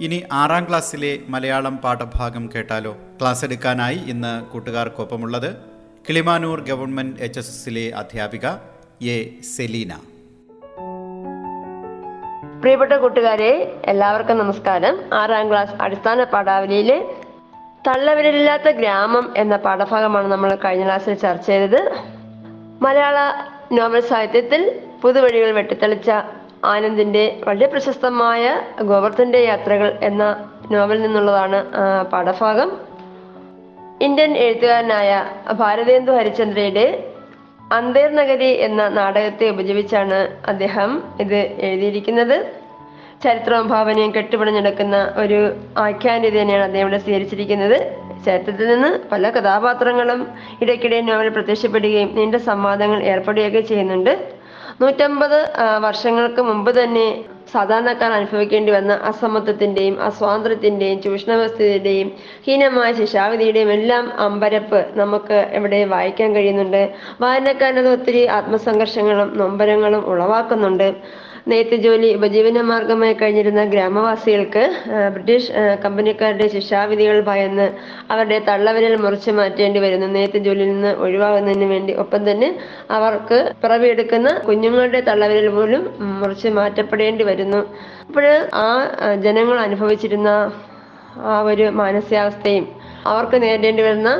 ഇനി 0.00 0.22
ആറാം 0.32 0.68
ക്ലാസ്സിലെ 0.68 1.18
മലയാളം 1.28 1.76
പാഠഭാഗം 1.76 2.50
കേട്ടാലോ? 2.54 2.96
ക്ലാസ് 3.20 3.44
എടുക്കാനായി 3.44 3.96
ഇന്ന് 3.96 4.52
കൂട്ടുകാർക്കൊപ്പമുള്ളത് 4.52 5.56
കിളിമാനൂർ 6.08 6.60
ഗവൺമെന്റ് 6.60 7.20
എച്ച് 7.20 7.38
എസ് 7.38 7.48
എസിലെ 7.48 7.92
അധ്യാപിക 7.96 8.46
എ 9.02 9.40
സെലീന. 9.56 9.92
പ്രിയപ്പെട്ട 12.66 12.92
കൂട്ടുകാരെ 12.92 13.80
എല്ലാവർക്കും 13.84 14.38
നമസ്കാരം. 14.38 14.94
ആറാം 15.14 15.50
ക്ലാസ് 15.50 15.74
അടിസ്ഥാന 15.80 16.24
പാഠാവലിയിലെ 16.24 16.96
തള്ളവിരലില്ലാത്ത 17.86 18.70
ഗ്രാമം 18.70 19.34
എന്ന 19.36 19.56
പാഠഭാഗമാണ് 19.56 20.32
നമ്മൾ 20.32 20.58
കഴിഞ്ഞ 20.64 20.84
ക്ലാസ്സിൽ 20.84 21.14
ചർച്ച 21.14 21.46
ചെയ്തത്. 21.46 21.92
മലയാള 22.82 23.18
നോവൽ 23.72 24.00
സാഹിത്യത്തിൽ 24.00 24.80
പുതുവഴികൾ 25.02 25.50
വെട്ടിത്തെളിച്ച 25.50 26.10
ആനന്ദിന്റെ 26.64 27.24
വളരെ 27.46 27.66
പ്രശസ്തമായ 27.66 28.60
ഗോവർദ്ധന്റെ 28.82 29.38
യാത്രകൾ 29.38 29.98
എന്ന 30.02 30.50
നോവലിൽ 30.70 31.02
നിന്നുള്ളതാണ് 31.02 31.60
പാഠഭാഗം. 32.12 32.72
ഇന്ത്യൻ 34.02 34.34
എഴുത്തുകാരനായ 34.36 35.24
ഭാരതേന്ദു 35.52 36.12
ഹരിചന്ദ്രയുടെ 36.12 36.86
അന്തേർ 37.72 38.10
നഗരി 38.14 38.48
എന്ന 38.66 38.88
നാടകത്തെ 38.88 39.50
ഉപജീവിച്ചാണ് 39.50 40.18
അദ്ദേഹം 40.48 41.02
ഇത് 41.20 41.38
എഴുതിയിരിക്കുന്നത്. 41.68 42.36
ചരിത്രവും 43.24 43.68
ഭാവനയും 43.68 44.10
കെട്ടുപിണഞ്ഞെടുക്കുന്ന 44.14 45.14
ഒരു 45.16 45.38
ആഖ്യാനരീതി 45.78 46.38
തന്നെയാണ് 46.40 46.64
അദ്ദേഹം 46.64 46.88
ഇവിടെ 46.88 46.98
സ്വീകരിച്ചിരിക്കുന്നത്. 46.98 47.76
ചരിത്രത്തിൽ 48.26 48.66
നിന്ന് 48.68 48.90
പല 49.12 49.30
കഥാപാത്രങ്ങളും 49.30 50.26
ഇടയ്ക്കിടെ 50.62 51.00
നോവൽ 51.00 51.28
പ്രത്യക്ഷപ്പെടുകയും 51.28 52.10
നീണ്ട 52.14 52.34
സംവാദങ്ങൾ 52.34 53.02
ഏർപ്പെടുകയൊക്കെ 53.02 53.60
ചെയ്യുന്നുണ്ട്. 53.60 54.12
നൂറ്റമ്പത് 54.80 55.38
വർഷങ്ങൾക്ക് 55.86 56.42
മുമ്പ് 56.42 56.84
തന്നെ 56.84 57.06
സാധാരണക്കാർ 57.52 58.12
അനുഭവിക്കേണ്ടി 58.12 58.72
വന്ന 58.72 58.92
അസമത്വത്തിന്റെയും 59.04 59.96
അസ്വാതന്ത്ര്യത്തിന്റെയും 60.00 60.98
ചൂഷണവ്യവസ്ഥയുടെയും 61.02 62.08
ഹീനമായ 62.46 62.92
ശിക്ഷാവിധിയുടെയും 62.92 63.70
എല്ലാം 63.72 64.12
അമ്പരപ്പ് 64.18 64.80
നമുക്ക് 64.94 65.38
ഇവിടെ 65.54 65.84
വായിക്കാൻ 65.84 66.34
കഴിയുന്നുണ്ട്. 66.36 66.82
വായനക്കാരനത് 67.20 67.90
ഒത്തിരി 67.92 68.26
ആത്മസംഘർഷങ്ങളും 68.38 69.30
നൊമ്പരങ്ങളും 69.38 70.04
ഉളവാക്കുന്നുണ്ട്. 70.12 70.88
നെയ്ത്ത് 71.46 71.76
ജോലി 71.76 72.08
ഉപജീവന 72.14 72.60
മാർഗമായി 72.60 73.14
കഴിഞ്ഞിരുന്ന 73.14 73.64
ഗ്രാമവാസികൾക്ക് 73.64 74.62
ബ്രിട്ടീഷ് 75.14 75.50
കമ്പനിക്കാരുടെ 75.84 76.46
ശിക്ഷാവിധികൾ 76.48 77.18
ഭയന്ന് 77.28 77.66
അവരുടെ 78.10 78.38
തള്ളവിരൽ 78.48 78.94
മുറിച്ചു 78.96 79.30
മാറ്റേണ്ടി 79.30 79.80
വരുന്നു. 79.84 80.06
നെയ്ത്ത് 80.06 80.38
ജോലിയിൽ 80.38 80.70
നിന്ന് 80.72 80.92
ഒഴിവാകുന്നതിന് 81.04 81.64
വേണ്ടി 81.64 81.92
ഒപ്പം 81.94 82.30
തന്നെ 82.30 82.48
അവർക്ക് 82.90 83.38
പിറവിയെടുക്കുന്ന 83.62 84.30
കുഞ്ഞുങ്ങളുടെ 84.48 85.00
തള്ളവിരൽ 85.00 85.48
പോലും 85.48 85.84
മുറിച്ച് 86.20 86.48
മാറ്റപ്പെടേണ്ടി 86.58 87.24
വരുന്നു. 87.24 87.60
അപ്പോൾ 88.08 88.26
ആ, 88.56 88.66
ജനങ്ങൾ 89.26 89.58
അനുഭവിച്ചിരുന്ന 89.58 90.30
ആ 91.26 91.36
ഒരു 91.50 91.66
മാനസികാവസ്ഥയും 91.80 92.66
അവർക്ക് 93.06 93.42
നേരിടേണ്ടി 93.42 93.82
വരുന്ന 93.82 94.10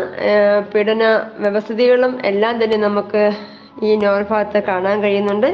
പീഡന 0.72 1.02
വ്യവസ്ഥിതികളും 1.38 2.12
എല്ലാം 2.24 2.54
തന്നെ 2.62 2.76
നമുക്ക് 2.86 3.22
ഈ 3.82 3.96
നോവൽ 3.96 4.24
ഭാഗത്ത് 4.30 4.58
കാണാൻ 4.68 5.02
കഴിയുന്നുണ്ട്. 5.02 5.50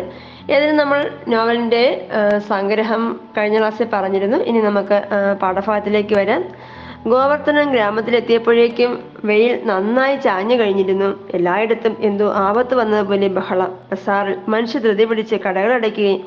ഏതായാലും 0.50 0.76
നമ്മൾ 0.76 1.10
നോവലിന്റെ 1.28 1.82
സംഗ്രഹം 2.48 3.02
കഴിഞ്ഞ 3.38 3.58
ക്ലാസ്സിൽ 3.58 3.88
പറഞ്ഞിരുന്നു. 3.92 4.38
ഇനി 4.50 4.60
നമുക്ക് 4.60 4.96
പാഠഭാഗത്തിലേക്ക് 5.42 6.14
വരാം. 6.14 6.42
ഗോവർദ്ധനം 7.06 7.72
ഗ്രാമത്തിലെത്തിയപ്പോഴേക്കും 7.72 8.90
വെയിൽ 9.24 9.62
നന്നായി 9.64 10.16
ചാഞ്ഞു 10.16 10.56
കഴിഞ്ഞിരുന്നു. 10.60 11.08
എല്ലായിടത്തും 11.34 11.96
എന്തോ 12.00 12.32
ആപത്ത് 12.46 12.74
വന്നതുപോലെ 12.74 13.28
ബഹളം. 13.28 13.78
ബസാറിൽ 13.92 14.36
മനുഷ്യ 14.48 14.78
ധൃതി 14.78 15.04
പിടിച്ച് 15.04 15.34
കടകളടയ്ക്കുകയും 15.34 16.20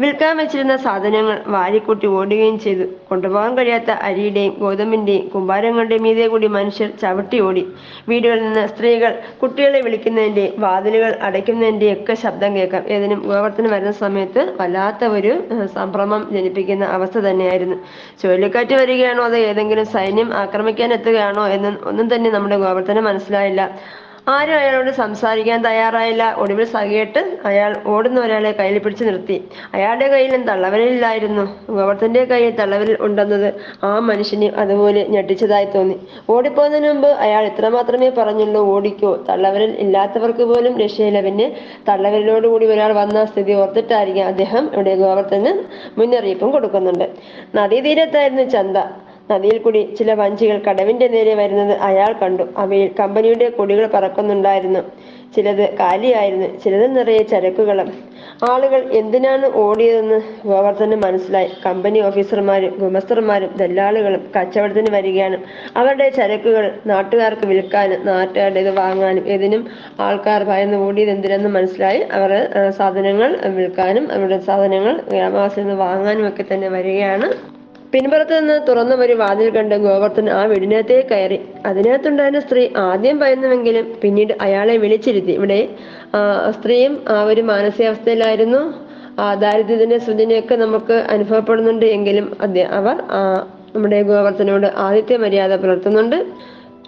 വിൽക്കാൻ 0.00 0.36
വെച്ചിരുന്ന 0.36 0.76
സാധനങ്ങൾ 0.76 1.42
വാരിക്കൂട്ടി 1.46 2.06
ഓടുകയും 2.18 2.58
ചെയ്തു. 2.58 2.84
കൊണ്ടുപോകാൻ 3.08 3.56
കഴിയാത്ത 3.56 3.90
അരിയുടെയും 3.90 4.54
ഗോതമ്പിന്റെയും 4.58 5.28
കുമ്പാരങ്ങളുടെയും 5.28 6.02
മീതെ 6.02 6.26
കൂടി 6.26 6.46
മനുഷ്യർ 6.46 6.90
ചവിട്ടി 7.02 7.40
ഓടി. 7.40 7.62
വീടുകളിൽ 8.08 8.42
നിന്ന് 8.42 8.68
സ്ത്രീകൾ 8.68 9.12
കുട്ടികളെ 9.42 9.80
വിളിക്കുന്നതിന്റെ 9.80 10.52
വാതിലുകൾ 10.58 11.12
അടയ്ക്കുന്നതിന്റെ 11.28 11.92
ഒക്കെ 11.92 12.14
ശബ്ദം 12.14 12.56
കേൾക്കാം. 12.56 12.84
ഏതിനും 12.88 13.20
ഗോവർത്തനം 13.30 13.70
വരുന്ന 13.70 13.92
സമയത്ത് 13.92 14.56
വല്ലാത്ത 14.60 15.04
ഒരു 15.16 15.32
സംഭ്രമം 15.74 16.28
ജനിപ്പിക്കുന്ന 16.32 16.84
അവസ്ഥ 16.84 17.18
തന്നെയായിരുന്നു. 17.18 17.78
ചുഴലിക്കാറ്റ് 18.22 18.74
വരികയാണോ 18.74 19.24
അതോ 19.24 19.36
ഏതെങ്കിലും 19.50 19.86
സൈന്യം 19.96 20.34
ആക്രമിക്കാൻ 20.34 20.92
എത്തുകയാണോ 20.92 21.46
എന്ന് 21.48 21.72
ഒന്നും 21.84 22.14
തന്നെ 22.14 22.30
നമ്മുടെ 22.30 22.58
ഗോവർത്തനം 22.58 23.04
മനസ്സിലായില്ല. 23.04 23.62
ആരും 24.28 24.56
അയാളോട് 24.56 24.90
സംസാരിക്കാൻ 24.90 25.64
തയ്യാറായില്ല. 25.64 26.34
ഒടുവിൽ 26.34 26.64
സഹിയിട്ട് 26.64 27.38
അയാൾ 27.44 27.76
ഓടുന്ന 27.86 28.20
ഒരാളെ 28.20 28.52
കയ്യിൽ 28.52 28.78
പിടിച്ചു 28.78 29.04
നിർത്തി. 29.04 29.48
അയാളുടെ 29.74 30.08
കയ്യിലും 30.08 30.42
തള്ളവരില്ലായിരുന്നു? 30.42 31.44
ഗോവർദ്ധന്റെ 31.70 32.24
കയ്യിൽ 32.24 32.54
തള്ളവരിൽ 32.56 32.96
ഉണ്ടെന്നത് 33.00 33.54
ആ 33.84 33.98
മനുഷ്യന് 33.98 34.44
അതുപോലെ 34.44 35.06
ഞെട്ടിച്ചതായി 35.08 35.64
തോന്നി. 35.64 35.96
ഓടിപ്പോകുന്നതിന് 36.30 36.88
മുമ്പ് 36.88 37.08
അയാൾ 37.08 37.46
ഇത്ര 37.46 37.68
മാത്രമേ 37.68 38.10
പറഞ്ഞുള്ളൂ 38.10 38.62
ഓടിക്കോ. 38.74 39.24
തള്ളവരിൽ 39.28 39.70
ഇല്ലാത്തവർക്ക് 39.70 40.42
പോലും 40.42 40.78
രക്ഷയില്ല. 40.78 41.20
പിന്നെ 41.20 41.56
തള്ളവരിലോടുകൂടി 41.88 42.66
ഒരാൾ 42.66 42.92
വന്ന 42.92 43.24
സ്ഥിതി 43.24 43.52
ഓർത്തിട്ടായിരിക്കും 43.52 44.26
അദ്ദേഹം 44.26 44.70
ഇവിടെ 44.72 44.96
ഗോവർദ്ധന് 44.96 45.52
മുന്നറിയിപ്പും 46.00 46.50
കൊടുക്കുന്നുണ്ട്. 46.50 47.08
നദീതീരത്തായിരുന്നു 47.54 48.42
ചന്ത. 48.42 48.76
നദിയിൽ 49.32 49.58
കൂടി 49.58 49.80
ചില 49.98 50.14
വഞ്ചികൾ 50.14 50.58
കടവിന്റെ 50.68 51.08
നേരെ 51.08 51.34
വരുന്നത് 51.34 51.74
അയാൾ 51.88 52.12
കണ്ടു. 52.22 52.44
അവയിൽ 52.62 52.90
കമ്പനിയുടെ 53.00 53.48
കൊടികൾ 53.58 53.86
പറക്കുന്നുണ്ടായിരുന്നു. 53.94 54.82
ചിലത് 55.36 55.62
കാലിയായിരുന്നു 55.78 56.46
ചിലത് 56.62 56.86
നിറയെ 56.96 57.22
ചരക്കുകളും. 57.22 57.88
ആളുകൾ 58.50 58.80
എന്തിനാണ് 59.00 59.46
ഓടിയതെന്ന് 59.62 60.18
ഗോവർദ്ധന് 60.48 60.96
മനസ്സിലായി. 61.04 61.50
കമ്പനി 61.66 61.98
ഓഫീസർമാരും 62.08 62.72
ഗുമസ്തർമാരും 62.78 63.50
ദല്ലാളുകളും 63.60 64.30
കച്ചവടത്തിന് 64.36 64.90
വരികയാണ്. 64.96 65.38
അവരുടെ 65.76 66.08
ചരക്കുകൾ 66.18 66.66
നാട്ടുകാർക്ക് 66.86 67.46
വിൽക്കാനും 67.52 68.06
നാട്ടുകാരുടെ 68.06 68.60
ഇത് 68.60 68.72
വാങ്ങാനും 68.80 69.24
ഇതിനും 69.36 69.64
ആൾക്കാർ 70.00 70.42
ഭയന്ന് 70.44 70.76
ഓടിയത് 70.86 71.10
എന്തിനെന്ന് 71.10 71.48
മനസ്സിലായി. 71.48 72.02
അവർ 72.18 72.32
സാധനങ്ങൾ 72.78 73.32
വിൽക്കാനും 73.58 74.12
അവരുടെ 74.12 74.38
സാധനങ്ങൾ 74.38 74.94
ഗ്രാമവാസിയിൽ 75.12 75.66
നിന്ന് 75.66 75.78
വാങ്ങാനും 75.84 76.28
ഒക്കെ 76.28 76.44
തന്നെ 76.52 76.68
വരികയാണ്. 76.68 77.28
പിൻപുറത്ത് 77.92 78.34
നിന്ന് 78.38 78.54
തുറന്ന 78.68 78.94
ഒരു 79.04 79.12
വാതിൽ 79.12 79.48
കണ്ട് 79.50 79.74
ഗോവർദ്ധൻ 79.74 80.30
ആ 80.30 80.44
വീടിനകത്തേക്ക് 80.44 81.08
കയറി. 81.08 81.38
അതിനകത്തുണ്ടായിരുന്ന 81.66 82.40
സ്ത്രീ 82.40 82.62
ആദ്യം 82.76 83.16
ഭയന്നുവെങ്കിലും 83.18 83.86
പിന്നീട് 84.02 84.32
അയാളെ 84.40 84.76
വിളിച്ചിരുത്തി. 84.76 85.32
ഇവിടെ 85.32 85.58
സ്ത്രീയും 86.56 86.94
ആ 87.08 87.16
ഒരു 87.24 87.42
മാനസികാവസ്ഥയിലായിരുന്നു. 87.50 88.62
ആ 89.20 89.26
ദാരിദ്ര്യത്തിന്റെ 89.34 89.98
സൂചനയൊക്കെ 89.98 90.54
നമുക്ക് 90.54 90.96
അനുഭവപ്പെടുന്നുണ്ട് 91.14 91.86
എങ്കിലും 91.96 92.26
അവർ 92.78 92.96
നമ്മുടെ 93.74 94.02
ഗോവർദ്ധനോട് 94.02 94.68
ആദിത്യ 94.86 95.16
മര്യാദ 95.16 95.52
പുലർത്തുന്നുണ്ട്. 95.62 96.18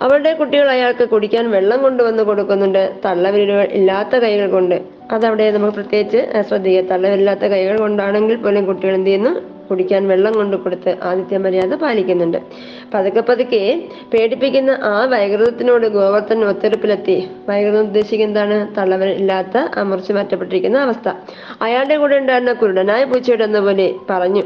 അവരുടെ 0.03 0.33
കുട്ടികൾ 0.39 0.69
അയാൾക്ക് 0.69 1.05
കുടിക്കാൻ 1.09 1.45
വെള്ളം 1.51 1.83
കൊണ്ടുവന്ന് 1.83 2.23
കൊടുക്കുന്നുണ്ട്. 2.23 2.83
തള്ളവിരലുകൾ 3.05 3.67
ഇല്ലാത്ത 3.79 4.17
കൈകൾ 4.25 4.47
കൊണ്ട്. 4.51 4.77
അതവിടെ 5.13 5.51
നമുക്ക് 5.51 5.75
പ്രത്യേകിച്ച് 5.75 6.21
ശ്രദ്ധിക്കുക. 6.49 6.91
തള്ളവിരലില്ലാത്ത 6.93 7.47
കൈകൾ 7.55 7.77
കൊണ്ടാണെങ്കിൽ 7.79 8.37
പോലും 8.37 8.65
കുട്ടികൾ 8.67 8.95
എന്ത് 8.95 9.11
ചെയ്യുന്നു? 9.11 9.54
കുടിക്കാൻ 9.69 10.03
വെള്ളം 10.09 10.33
കൊണ്ട് 10.33 10.57
കൊടുത്ത് 10.57 10.93
ആദിത്യ 11.03 11.39
മര്യാദ 11.39 11.75
പാലിക്കുന്നുണ്ട്. 11.75 12.39
പതുക്കെ 12.95 13.21
പതുക്കെ 13.21 13.63
പേടിപ്പിക്കുന്ന 14.13 14.71
ആ 14.83 15.05
വൈകൃതത്തിനോട് 15.13 15.87
ഗോവർദ്ധൻ 15.97 16.41
ഒത്തെടുപ്പിലെത്തി. 16.45 17.17
വൈകൃതം 17.49 17.81
ഉദ്ദേശിക്കുന്ന 17.81 18.23
എന്താണ്? 18.25 18.57
തള്ളവരില്ലാത്ത 18.77 19.57
അമർച്ചു 19.83 20.13
മാറ്റപ്പെട്ടിരിക്കുന്ന 20.13 20.79
അവസ്ഥ. 20.79 21.09
അയാളുടെ 21.63 21.97
കൂടെ 21.97 22.17
ഉണ്ടായിരുന്ന 22.17 22.53
കുരുടനായ 22.53 23.05
പൂച്ചയുടെ 23.05 23.45
എന്ന 23.45 23.61
പോലെ 23.61 23.95
പറഞ്ഞു. 24.11 24.43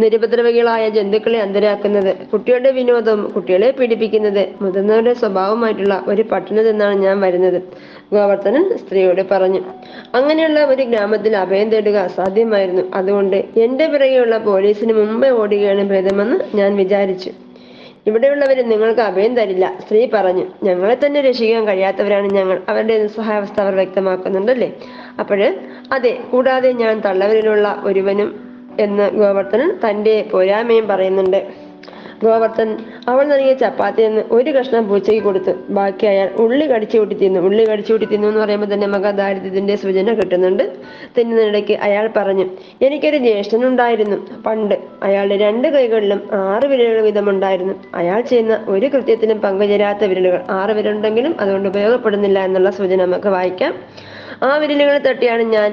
നിരുപദ്രവികളായ 0.00 0.84
ജന്തുക്കളെ 0.88 1.38
അന്തരാക്കുന്നത് 1.38 2.10
കുട്ടികളുടെ 2.32 2.70
വിനോദവും 2.70 3.22
കുട്ടികളെ 3.34 3.70
പീഡിപ്പിക്കുന്നത് 3.78 4.42
മുതിർന്നവരുടെ 4.62 5.14
സ്വഭാവമായിട്ടുള്ള 5.14 5.94
ഒരു 6.06 6.22
പട്ടണത്തിൽ 6.22 6.70
നിന്നാണ് 6.70 6.98
ഞാൻ 7.06 7.16
വരുന്നത്. 7.20 7.58
ഗോവർദ്ധനൻ 8.12 8.76
സ്ത്രീയോട് 8.76 9.22
പറഞ്ഞു 9.30 9.60
അങ്ങനെയുള്ള 10.14 10.64
ഒരു 10.64 10.82
ഗ്രാമത്തിൽ 10.82 11.36
അഭയം 11.36 11.70
തേടുക 11.70 11.96
അസാധ്യമായിരുന്നു. 11.96 12.82
അതുകൊണ്ട് 12.94 13.36
എന്റെ 13.36 13.86
പിറകെയുള്ള 13.86 14.38
പോലീസിന് 14.38 14.92
മുമ്പേ 14.92 15.30
ഓടുകയാണ് 15.30 15.88
ഭേദമെന്ന് 15.88 16.56
ഞാൻ 16.56 16.76
വിചാരിച്ചു. 16.76 17.30
ഇവിടെയുള്ളവര് 18.06 18.70
നിങ്ങൾക്ക് 18.70 19.00
അഭയം 19.00 19.36
തരില്ല 19.36 19.78
സ്ത്രീ 19.80 20.08
പറഞ്ഞു. 20.14 20.44
ഞങ്ങളെ 20.62 20.96
തന്നെ 21.06 21.20
രക്ഷിക്കാൻ 21.20 21.66
കഴിയാത്തവരാണ് 21.66 22.28
ഞങ്ങൾ. 22.32 22.62
അവരുടെ 22.68 23.02
നിസ്സഹായാവസ്ഥ 23.02 23.60
അവർ 23.60 23.74
വ്യക്തമാക്കുന്നുണ്ടല്ലേ? 23.74 24.74
അപ്പോഴ് 25.18 25.48
അതെ 25.92 26.18
കൂടാതെ 26.30 26.72
ഞാൻ 26.72 27.00
തള്ളവരിലുള്ള 27.00 27.82
ഒരുവനും 27.84 28.30
എന്ന് 28.80 29.10
ഗോവർദ്ധനൻ 29.10 29.78
തന്റെ 29.84 30.28
പോരായ്മയും 30.32 30.88
പറയുന്നുണ്ട്. 30.88 31.67
ഗോവർദ്ധൻ 32.24 32.68
അവൾ 33.08 33.24
നൽകിയ 33.24 33.52
ചപ്പാത്തി 33.52 34.00
നിന്ന് 34.02 34.22
ഒരു 34.30 34.50
കഷ്ണം 34.50 34.88
പൂച്ചയ്ക്ക് 34.88 35.24
കൊടുത്തു 35.24 35.52
ബാക്കി 35.68 36.06
അയാൾ 36.06 36.28
ഉള്ളി 36.44 36.66
കടിച്ചു 36.66 36.98
കൂട്ടി 36.98 37.14
തിന്നു. 37.14 37.40
ഉള്ളി 37.40 37.64
കടിച്ചു 37.64 37.92
കൂട്ടി 37.92 38.06
തിന്നു 38.06 38.28
എന്ന് 38.28 38.40
പറയുമ്പോൾ 38.40 38.74
തന്നെ 38.74 38.86
നമുക്ക് 38.86 39.06
ദാരിദ്ര്യത്തിന്റെ 39.06 39.76
സൂചന 39.76 40.12
കിട്ടുന്നുണ്ട്. 40.12 40.64
തിന്നുന്നിടയ്ക്ക് 41.18 41.72
അയാൾ 41.72 42.10
പറഞ്ഞു 42.16 42.46
എനിക്കൊരു 42.82 43.16
ജ്യേഷ്ഠനുണ്ടായിരുന്നു 43.16 44.42
പണ്ട് 44.46 44.74
അയാളുടെ 45.02 45.36
രണ്ട് 45.36 45.68
കൈകളിലും 45.68 46.22
ആറ് 46.32 46.66
വിരലുകൾ 46.66 47.00
വീതമുണ്ടായിരുന്നു. 47.00 47.74
അയാൾ 47.94 48.20
ചെയ്യുന്ന 48.20 48.64
ഒരു 48.68 48.86
കൃത്യത്തിനും 48.86 49.40
പങ്കുചേരാത്ത 49.40 50.04
വിരലുകൾ 50.04 50.42
ആറ് 50.50 50.70
വിരലുണ്ടെങ്കിലും 50.70 51.34
അതുകൊണ്ട് 51.40 51.68
ഉപയോഗപ്പെടുന്നില്ല 51.68 52.38
എന്നുള്ള 52.44 52.70
സൂചന 52.70 53.04
നമുക്ക് 53.04 53.28
വായിക്കാം. 53.28 53.74
ആ 54.42 54.56
വിരലുകൾ 54.56 54.98
തട്ടിയാണ് 54.98 55.42
ഞാൻ 55.42 55.70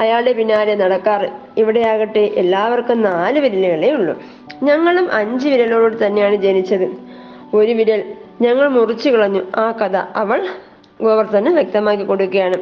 അയാളുടെ 0.00 0.32
പിന്നാലെ 0.32 0.74
നടക്കാറ്. 0.74 1.28
ഇവിടെയാകട്ടെ 1.58 2.20
എല്ലാവർക്കും 2.20 3.02
നാല് 3.02 3.38
വിരലുകളേ 3.38 3.90
ഉള്ളൂ. 3.90 4.14
ഞങ്ങളും 4.62 5.12
അഞ്ച് 5.12 5.48
വിരലോട് 5.48 6.06
തന്നെയാണ് 6.06 6.36
ജനിച്ചത്. 6.36 6.86
ഒരു 7.54 7.72
വിരൽ 7.72 8.00
ഞങ്ങൾ 8.40 8.68
മുറിച്ചു 8.68 9.10
കളഞ്ഞു. 9.10 9.42
ആ 9.56 9.72
കഥ 9.72 9.96
അവൾ 9.96 10.40
ഗോവർദ്ധന് 11.02 11.48
വ്യക്തമാക്കി 11.48 12.02
കൊടുക്കുകയാണ് 12.04 12.54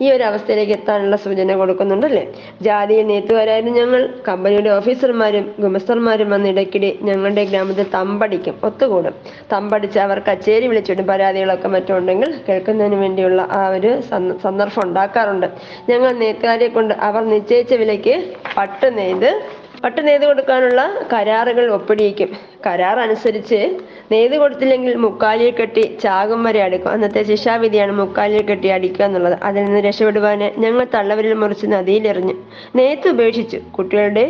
ഈ 0.00 0.10
ഒരു 0.10 0.22
അവസ്ഥയിലേക്ക് 0.22 0.72
എത്താനുള്ള 0.72 1.16
സൂചന 1.16 1.54
കൊടുക്കുന്നുണ്ടല്ലേ? 1.54 2.32
ജാതിയിൽ 2.62 3.06
നേത്തുകാരായിരുന്നു 3.06 3.80
ഞങ്ങൾ. 3.80 4.14
കമ്പനിയുടെ 4.28 4.70
ഓഫീസർമാരും 4.70 5.54
ഗുമസ്തർമാരും 5.58 6.30
വന്ന് 6.30 6.48
ഇടയ്ക്കിടെ 6.48 6.96
ഞങ്ങളുടെ 7.02 7.44
ഗ്രാമത്തിൽ 7.44 7.86
തമ്പടിക്കും 7.94 8.60
ഒത്തുകൂടും. 8.64 9.14
തമ്പടിച്ച് 9.52 9.98
അവർ 9.98 10.18
കച്ചേരി 10.18 10.66
വിളിച്ചിടും 10.66 11.06
പരാതികളൊക്കെ 11.06 11.68
മറ്റും 11.68 11.98
ഉണ്ടെങ്കിൽ 11.98 12.40
കേൾക്കുന്നതിന് 12.48 12.94
വേണ്ടിയുള്ള 12.94 13.48
ആ 13.50 13.68
ഒരു 13.68 14.00
സന്ദ- 14.00 14.40
സന്ദർഭം 14.40 14.82
ഉണ്ടാക്കാറുണ്ട്. 14.84 15.46
ഞങ്ങൾ 15.88 16.12
നേത്തുകാരെ 16.12 16.68
കൊണ്ട് 16.68 16.94
അവർ 16.94 17.24
നിശ്ചയിച്ച 17.24 17.74
വിലയ്ക്ക് 17.74 18.24
പട്ട് 18.56 18.98
നെയ്ത് 18.98 19.42
പട്ട് 19.84 20.06
നെയ്ത് 20.06 20.26
കൊടുക്കാനുള്ള 20.26 20.94
കരാറുകൾ 21.12 21.70
ഒപ്പിടിയിക്കും. 21.70 22.36
കരാർ 22.66 23.00
അനുസരിച്ച് 23.00 23.78
നെയ്ത് 24.12 24.36
കൊടുത്തില്ലെങ്കിൽ 24.38 24.94
മുക്കാലിൽ 24.94 25.50
കെട്ടി 25.50 25.82
ചാകും 26.02 26.44
വരെ 26.44 26.62
അടിക്കും. 26.62 26.90
അന്നത്തെ 26.90 27.22
ശിക്ഷാവിധിയാണ് 27.22 27.92
മുക്കാലിൽ 27.92 28.42
കെട്ടി 28.42 28.68
അടിക്കുക 28.68 29.04
എന്നുള്ളത്. 29.04 29.36
അതിൽ 29.42 29.64
നിന്ന് 29.64 29.80
രക്ഷപ്പെടുവാന് 29.80 30.60
ഞങ്ങൾ 30.60 30.86
തള്ളവരിൽ 30.94 31.34
മുറിച്ച് 31.34 31.66
നദിയിലെറിഞ്ഞു 31.66 32.34
നെയ്ത്ത് 32.76 33.08
ഉപേക്ഷിച്ചു. 33.08 33.56
കുട്ടികളുടെ 33.78 34.24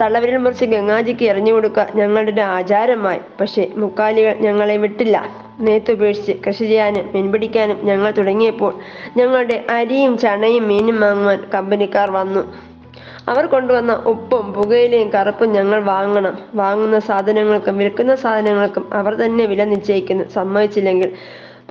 തള്ളവരിൽ 0.00 0.36
മുറിച്ച് 0.36 0.64
ഗംഗാജിക്ക് 0.64 1.24
എറിഞ്ഞു 1.24 1.52
കൊടുക്കുക 1.52 1.86
ഞങ്ങളുടെ 1.94 2.42
ആചാരമായി. 2.42 3.20
പക്ഷേ 3.40 3.64
മുക്കാലികൾ 3.76 4.34
ഞങ്ങളെ 4.40 4.76
വിട്ടില്ല. 4.76 5.16
നെയ്ത്ത് 5.60 5.92
ഉപേക്ഷിച്ച് 5.92 6.32
കൃഷി 6.46 6.64
ചെയ്യാനും 6.64 7.10
മീൻപിടിക്കാനും 7.14 7.80
ഞങ്ങൾ 7.84 8.10
തുടങ്ങിയപ്പോൾ 8.10 8.72
ഞങ്ങളുടെ 9.16 9.64
അരിയും 9.70 10.18
ചണയും 10.18 10.68
മീനും 10.68 11.00
വാങ്ങുവാൻ 11.00 11.40
കമ്പനിക്കാർ 11.54 12.10
വന്നു. 12.10 12.73
അവർ 13.28 13.46
കൊണ്ടുവന്ന 13.46 13.92
ഉപ്പും 14.06 14.52
പുകയിലയും 14.52 15.10
കറുപ്പും 15.10 15.52
ഞങ്ങൾ 15.52 15.82
വാങ്ങണം. 15.82 16.38
വാങ്ങുന്ന 16.54 16.98
സാധനങ്ങൾക്കും 16.98 17.78
വിൽക്കുന്ന 17.78 18.14
സാധനങ്ങൾക്കും 18.14 18.94
അവർ 18.94 19.14
തന്നെ 19.14 19.46
വില 19.46 19.64
നിശ്ചയിക്കുന്നു. 19.64 20.24
സമ്മതിച്ചില്ലെങ്കിൽ 20.28 21.12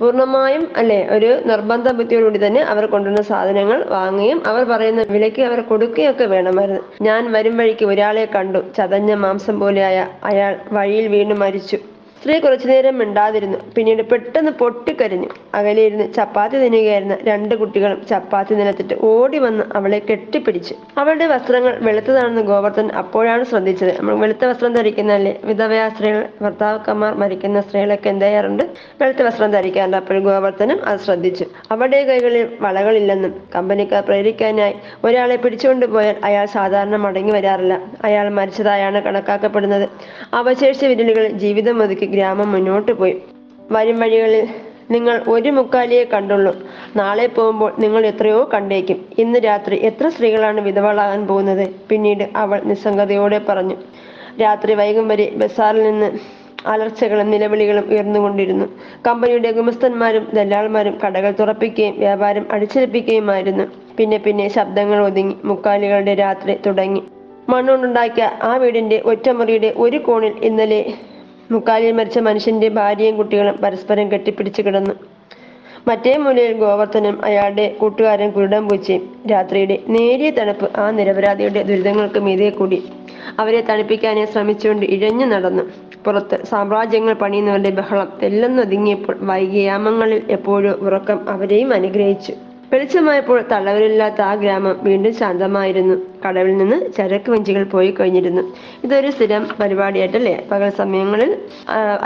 പൂർണമായും 0.00 0.68
അല്ലെ? 0.76 1.06
ഒരു 1.10 1.40
നിർബന്ധ 1.46 1.88
ബുദ്ധിയോടുകൂടി 1.92 2.46
തന്നെ 2.46 2.60
അവർ 2.62 2.86
കൊണ്ടുവന്ന 2.86 3.22
സാധനങ്ങൾ 3.22 3.84
വാങ്ങുകയും 3.84 4.42
അവർ 4.46 4.64
പറയുന്ന 4.64 5.04
വിലയ്ക്ക് 5.10 5.42
അവർ 5.42 5.60
കൊടുക്കുകയൊക്കെ 5.60 6.24
വേണമായിരുന്നു. 6.24 6.82
ഞാൻ 7.02 7.32
വരും 7.32 7.56
വഴിക്ക് 7.56 7.86
ഒരാളെ 7.86 8.24
കണ്ടു. 8.24 8.62
ചതഞ്ഞ 8.76 9.14
മാംസം 9.14 9.60
പോലെയായ 9.60 10.08
അയാൾ 10.24 10.56
വഴിയിൽ 10.72 11.08
വീണ് 11.08 11.34
മരിച്ചു. 11.34 11.93
സ്ത്രീ 12.18 12.38
കുറച്ചു 12.38 12.66
നേരം 12.68 12.98
മിണ്ടാതിരുന്നു. 12.98 13.58
പിന്നീട് 13.76 14.02
പെട്ടെന്ന് 14.02 14.52
പൊട്ടിക്കരഞ്ഞു. 14.60 15.28
അകലെയിരുന്ന് 15.54 16.12
ചപ്പാത്തി 16.12 16.56
തിന്നുകയായിരുന്ന 16.58 17.16
രണ്ട് 17.28 17.54
കുട്ടികളും 17.54 18.06
ചപ്പാത്തി 18.10 18.54
നിലത്തിട്ട് 18.54 18.94
ഓടി 19.08 19.38
വന്ന് 19.38 19.64
അവളെ 19.76 19.98
കെട്ടിപ്പിടിച്ചു. 20.10 20.74
അവളുടെ 20.98 21.26
വസ്ത്രങ്ങൾ 21.26 21.72
വെളുത്തതാണെന്ന് 21.78 22.42
ഗോവർദ്ധൻ 22.42 22.86
അപ്പോഴാണ് 22.92 23.44
ശ്രദ്ധിച്ചത്. 23.44 23.92
നമ്മൾ 23.98 24.14
വെളുത്ത 24.14 24.44
വസ്ത്രം 24.44 24.72
ധരിക്കുന്നല്ലേ 24.72 25.40
വിധവയാ 25.44 25.88
സ്ത്രീകൾ 25.88 26.28
ഭർത്താക്കന്മാർ 26.42 27.14
മരിക്കുന്ന 27.14 27.60
സ്ത്രീകളൊക്കെ 27.60 28.08
എന്ത് 28.08 28.24
ചെയ്യാറുണ്ട് 28.24 28.64
വെളുത്ത 29.02 29.22
വസ്ത്രം 29.22 29.50
ധരിക്കാറുണ്ട് 29.50 29.96
അപ്പോൾ 29.96 30.18
ഗോവർദ്ധനും 30.18 30.80
അത് 30.84 30.98
ശ്രദ്ധിച്ചു. 30.98 31.46
അവളുടെ 31.70 32.04
കൈകളിൽ 32.04 32.48
വളകളില്ലെന്നും 32.60 33.34
കമ്പനിക്കാർ 33.54 34.02
പ്രേരിക്കാനായി 34.02 34.74
ഒരാളെ 35.04 35.36
പിടിച്ചുകൊണ്ട് 35.36 35.86
പോയാൽ 35.86 36.16
അയാൾ 36.24 36.46
സാധാരണ 36.46 36.96
മടങ്ങി 36.96 37.32
വരാറില്ല. 37.32 37.74
അയാൾ 38.04 38.28
മരിച്ചതായാണ് 38.40 39.02
കണക്കാക്കപ്പെടുന്നത്. 39.02 39.86
അവശേഷിച്ച 40.34 40.84
വിരലുകൾ 40.84 41.28
ജീവിതം 41.44 41.82
ഒതുക്കി 41.82 42.03
ഗ്രാമം 42.04 42.52
മുന്നോട്ട് 42.52 42.92
പോയി. 42.92 43.22
വരും 43.70 44.00
വഴികളിൽ 44.00 44.48
നിങ്ങൾ 44.90 45.22
ഒരു 45.28 45.50
മുക്കാലിയെ 45.50 46.04
കണ്ടുള്ളൂ. 46.04 46.56
നാളെ 46.96 47.26
പോകുമ്പോൾ 47.26 47.72
നിങ്ങൾ 47.78 48.06
എത്രയോ 48.06 48.50
കണ്ടേക്കും. 48.54 49.04
ഇന്ന് 49.18 49.38
രാത്രി 49.38 49.76
എത്ര 49.76 50.08
സ്ത്രീകളാണ് 50.08 50.60
വിധവളാകാൻ 50.60 51.26
പോകുന്നത്? 51.26 51.68
പിന്നീട് 51.88 52.28
അവൾ 52.36 52.60
നിസ്സംഗതയോടെ 52.64 53.40
പറഞ്ഞു. 53.48 53.76
രാത്രി 54.42 54.74
വൈകും 54.74 55.08
വരെ 55.08 55.30
ബസാറിൽ 55.34 55.82
നിന്ന് 55.82 56.18
അലർച്ചകളും 56.66 57.30
നിലവിളികളും 57.30 57.90
ഉയർന്നുകൊണ്ടിരുന്നു. 57.90 58.66
കമ്പനിയുടെ 59.06 59.52
ഗുമസ്തന്മാരും 59.52 60.28
ദല്ലാൾമാരും 60.34 60.98
കടകൾ 61.06 61.34
തുറപ്പിക്കുകയും 61.40 61.98
വ്യാപാരം 61.98 62.46
അടിച്ചേൽപ്പിക്കുകയുമായിരുന്നു. 62.50 63.64
പിന്നെ 63.96 64.16
പിന്നെ 64.18 64.48
ശബ്ദങ്ങൾ 64.48 65.04
ഒതുങ്ങി. 65.04 65.36
മുക്കാലികളുടെ 65.44 66.14
രാത്രി 66.14 66.54
തുടങ്ങി. 66.66 67.02
മണ്ണുകൊണ്ടുണ്ടാക്കിയ 67.48 68.30
ആ 68.42 68.56
വീടിന്റെ 68.56 69.02
ഒറ്റമുറിയുടെ 69.04 69.74
ഒരു 69.76 69.98
കോണിൽ 69.98 70.32
ഇന്നലെ 70.42 70.92
മുക്കാലിൽ 71.50 71.92
മരിച്ച 71.92 72.18
മനുഷ്യന്റെ 72.18 72.68
ഭാര്യയും 72.68 73.16
കുട്ടികളും 73.16 73.56
പരസ്പരം 73.56 74.12
കെട്ടിപ്പിടിച്ചു 74.12 74.62
കിടന്നു. 74.62 74.94
മറ്റേ 75.88 76.16
മൂലയിൽ 76.16 76.58
ഗോവർദ്ധനും 76.58 77.24
അയാളുടെ 77.24 77.68
കൂട്ടുകാരൻ 77.80 78.30
കുരുടം 78.30 78.68
പൂച്ചയും 78.68 79.16
രാത്രിയുടെ 79.30 79.78
നേരിയ 79.88 80.30
തണുപ്പ് 80.30 80.76
ആ 80.76 80.90
നിരപരാധിയുടെ 80.90 81.62
ദുരിതങ്ങൾക്ക് 81.62 82.18
മീതെ 82.18 82.50
കൂടി. 82.50 82.82
അവരെ 83.38 83.60
തണുപ്പിക്കാനെ 83.60 84.24
ശ്രമിച്ചുകൊണ്ട് 84.32 84.86
ഇഴഞ്ഞു 84.86 85.26
നടന്നു. 85.26 85.62
പുറത്ത് 86.04 86.44
സാമ്രാജ്യങ്ങൾ 86.44 87.14
പണിയുന്നവരുടെ 87.14 87.70
ബഹളം 87.70 88.12
തെല്ലെന്നൊതുങ്ങിയപ്പോൾ 88.22 89.16
വൈകിയാമങ്ങളിൽ 89.20 90.22
എപ്പോഴും 90.30 90.72
ഉറക്കം 90.72 91.28
അവരെയും 91.28 91.74
അനുഗ്രഹിച്ചു. 91.74 92.32
വെളിച്ചമായപ്പോൾ 92.72 93.44
തള്ളവരില്ലാത്ത 93.52 94.20
ആ 94.20 94.34
ഗ്രാമം 94.34 94.76
വീണ്ടും 94.82 95.14
ശാന്തമായിരുന്നു. 95.14 96.13
കടവിൽ 96.24 96.54
നിന്ന് 96.62 96.78
ചരക്ക് 96.96 97.30
വഞ്ചികൾ 97.34 97.64
പോയി 97.74 97.90
കഴിഞ്ഞിരുന്നു. 98.00 98.44
ഇതൊരു 98.84 99.10
സ്ഥിരം 99.16 99.42
പരിപാടിയായിട്ടല്ലേ? 99.60 100.36
പകൽ 100.52 100.70
സമയങ്ങളിൽ 100.82 101.32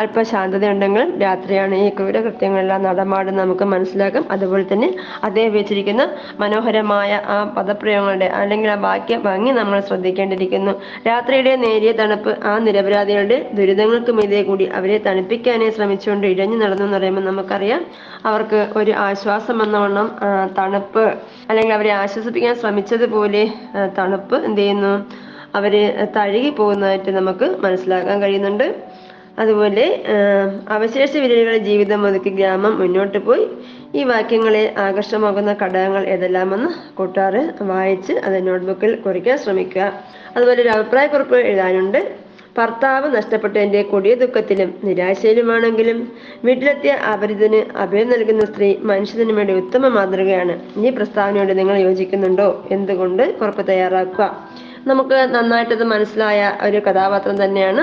അല്പ 0.02 0.16
അല്പ 0.18 0.30
ശാന്തതയുണ്ടെങ്കിലും 0.30 1.08
രാത്രിയാണ് 1.22 1.74
ഈ 1.82 1.88
ക്രൂര 1.96 2.16
കൃത്യങ്ങളെല്ലാം 2.20 2.80
നടമാടും 2.82 3.34
നമുക്ക് 3.36 3.64
മനസ്സിലാക്കും. 3.72 4.24
അതുപോലെ 4.34 4.64
തന്നെ 4.72 4.88
അദ്ദേഹം 5.26 5.52
വെച്ചിരിക്കുന്ന 5.52 6.02
മനോഹരമായ 6.40 7.10
ആ 7.34 7.36
പദപ്രയോഗങ്ങളുടെ 7.56 8.28
അല്ലെങ്കിൽ 8.40 8.70
ആ 8.70 8.76
വാക്യ 8.86 9.16
ഭംഗി 9.26 9.50
നമ്മൾ 9.50 9.78
ശ്രദ്ധിക്കേണ്ടിയിരിക്കുന്നു. 9.80 10.72
രാത്രിയുടെ 11.08 11.52
നേരിയ 11.64 11.92
തണുപ്പ് 11.92 12.32
ആ 12.44 12.54
നിരപരാധികളുടെ 12.66 13.38
ദുരിതങ്ങൾക്ക് 13.58 14.14
ഇതേ 14.28 14.40
കൂടി 14.42 14.66
അവരെ 14.78 14.98
തണുപ്പിക്കാനേ 15.06 15.68
ശ്രമിച്ചുകൊണ്ട് 15.70 16.26
ഇഴഞ്ഞു 16.26 16.56
നടന്നു 16.56 16.84
എന്ന് 16.84 16.96
പറയുമ്പോൾ 16.96 17.24
നമുക്കറിയാം 17.24 17.82
അവർക്ക് 18.26 18.60
ഒരു 18.76 18.92
ആശ്വാസം 19.06 19.56
എന്നവണ്ണം 19.62 20.08
തണുപ്പ് 20.58 21.04
അല്ലെങ്കിൽ 21.50 21.74
അവരെ 21.74 21.92
ആശ്വസിപ്പിക്കാൻ 22.00 22.54
ശ്രമിച്ചതുപോലെ 22.54 23.44
തണുപ്പ് 24.08 24.36
എന്ത് 24.48 24.60
ചെയ്യുന്നു? 24.60 24.92
അവർ 25.54 25.74
തഴുകി 26.16 26.50
പോകുന്നതായിട്ട് 26.50 27.10
നമുക്ക് 27.10 27.46
മനസ്സിലാക്കാൻ 27.64 28.16
കഴിയുന്നുണ്ട്. 28.22 28.66
അതുപോലെ 29.42 29.84
അവശേഷ 30.76 31.12
വിരലുകളെ 31.22 31.58
ജീവിതം 31.58 32.06
ഒതുക്കി 32.06 32.30
ഗ്രാമം 32.38 32.72
മുന്നോട്ട് 32.80 33.18
പോയി. 33.18 33.44
ഈ 33.98 34.00
വാക്യങ്ങളെ 34.04 34.74
ആകർഷമാകുന്ന 34.86 35.50
ഘടകങ്ങൾ 35.62 36.02
ഏതെല്ലാമെന്ന് 36.14 36.70
കൂട്ടുകാർ 36.98 37.34
വായിച്ച് 37.72 38.14
അത് 38.26 38.36
നോട്ട്ബുക്കിൽ 38.48 38.92
കുറിക്കാൻ 39.04 39.38
ശ്രമിക്കുക. 39.38 39.84
അതുപോലെ 40.36 40.58
ഒരു 40.62 40.72
അഭിപ്രായക്കുറിപ്പ് 40.76 41.36
എഴുതാനുണ്ട്. 41.50 42.00
ഭർത്താവ് 42.58 43.08
നഷ്ടപ്പെട്ടതിന്റെ 43.16 43.82
കൊടിയ 43.82 44.14
ദുഃഖത്തിലും 44.14 44.70
നിരാശയിലുമാണെങ്കിലും 44.84 45.98
വീട്ടിലെത്തിയ 46.44 46.92
അപരിതന് 47.12 47.60
അഭയം 47.78 48.08
നൽകുന്ന 48.10 48.44
സ്ത്രീ 48.44 48.70
മനുഷ്യന് 48.90 49.32
വേണ്ടി 49.32 49.52
ഉത്തമ 49.54 49.88
മാതൃകയാണ്. 49.88 50.54
ഈ 50.86 50.90
പ്രസ്താവനയോട് 50.90 51.52
നിങ്ങൾ 51.58 51.76
യോജിക്കുന്നുണ്ടോ? 51.78 52.48
എന്തുകൊണ്ട് 52.70 53.24
കുറപ്പ് 53.40 53.64
തയ്യാറാക്കുക? 53.68 54.28
നമുക്ക് 54.86 55.18
നന്നായിട്ടത് 55.34 55.84
മനസ്സിലായ 55.84 56.52
ഒരു 56.66 56.78
കഥാപാത്രം 56.86 57.44
തന്നെയാണ്. 57.44 57.82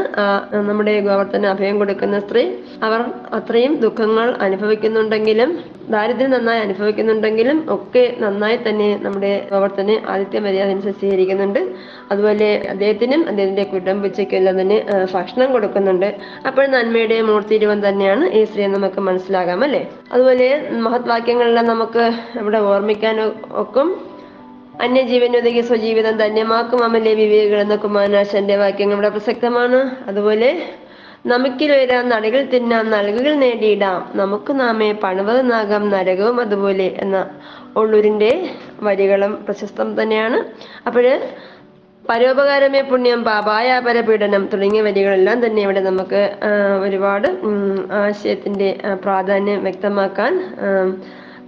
നമ്മുടെ 0.54 1.00
ഗോവർദ്ധന 1.00 1.46
അഭയം 1.46 1.80
കൊടുക്കുന്ന 1.80 2.20
സ്ത്രീ. 2.20 2.44
അവർ 2.84 3.02
അത്രയും 3.34 3.80
ദുഃഖങ്ങൾ 3.80 4.28
അനുഭവിക്കുന്നുണ്ടെങ്കിലും 4.48 5.52
ദാരിദ്ര്യം 5.90 6.32
നന്നായി 6.32 6.60
അനുഭവിക്കുന്നുണ്ടെങ്കിലും 6.60 7.58
ഒക്കെ 7.76 8.16
നന്നായി 8.20 8.60
തന്നെ 8.68 9.00
നമ്മുടെ 9.04 9.48
ഗോവർദ്ധനെ 9.52 10.02
ആദിത്യ 10.10 10.40
മര്യാദ 10.40 10.94
സ്വീകരിക്കുന്നുണ്ട് 11.00 11.62
അതുപോലെ 12.12 12.68
അദ്ദേഹത്തിനും 12.70 13.28
അദ്ദേഹത്തിന്റെ 13.30 13.64
കുടുംബിച്ചയ്ക്കെല്ലാം 13.64 14.62
തന്നെ 14.62 14.86
ഭക്ഷണം 15.14 15.52
കൊടുക്കുന്നുണ്ട്. 15.52 16.10
അപ്പോൾ 16.48 16.66
നന്മയുടെ 16.68 17.22
മൂർത്തിരൂപം 17.22 17.88
തന്നെയാണ് 17.88 18.30
ഈ 18.30 18.44
സ്ത്രീ 18.44 18.66
നമുക്ക് 18.68 19.00
മനസ്സിലാകാം 19.00 19.64
അല്ലേ? 19.64 19.88
അതുപോലെ 20.14 20.70
മഹത്വാക്യങ്ങളെല്ലാം 20.88 21.66
നമുക്ക് 21.66 22.12
ഇവിടെ 22.42 22.58
ഓർമ്മിക്കാൻ 22.58 23.22
ഒക്കും. 23.64 24.15
അന്യജീവനുതകി 24.84 25.62
സ്വജീവിതം 25.62 26.18
ധന്യമാക്കും 26.18 26.84
അമലെ 26.84 27.14
വിവേകൾ 27.14 27.58
എന്ന 27.60 27.76
കുമാരനാശന്റെ 27.76 28.56
വാക്യങ്ങൾ 28.56 28.96
ഇവിടെ 28.96 29.10
പ്രസക്തമാണ്. 29.10 29.80
അതുപോലെ 30.08 30.50
നമുക്ക് 31.26 31.66
വരാം 31.66 32.10
നടകൾ 32.10 32.42
തിന്നാം 32.44 32.90
നൽകുകൾ 32.90 33.34
നേടിയിടാം. 33.34 34.12
നമുക്ക് 34.16 34.60
നാമേ 34.60 34.92
പണവതെന്നാകാം 35.04 35.90
നരകവും 35.90 36.42
അതുപോലെ 36.42 36.96
എന്ന 37.00 37.18
ഉള്ളൂരിന്റെ 37.78 38.32
വരികളും 38.80 39.46
പ്രശസ്തം 39.46 40.02
തന്നെയാണ്. 40.02 40.40
അപ്പോഴ് 40.88 41.14
പരോപകാരമേ 42.10 42.82
പുണ്യം 42.82 43.24
പാപായ 43.24 43.82
പരപീഡനം 43.88 44.50
തുടങ്ങിയ 44.54 44.82
വരികളെല്ലാം 44.82 45.46
തന്നെ 45.46 45.62
ഇവിടെ 45.62 45.80
നമുക്ക് 45.80 46.22
ഒരുപാട് 46.82 47.28
ആശയത്തിന്റെ 48.02 48.70
പ്രാധാന്യം 49.04 49.64
വ്യക്തമാക്കാൻ 49.64 50.34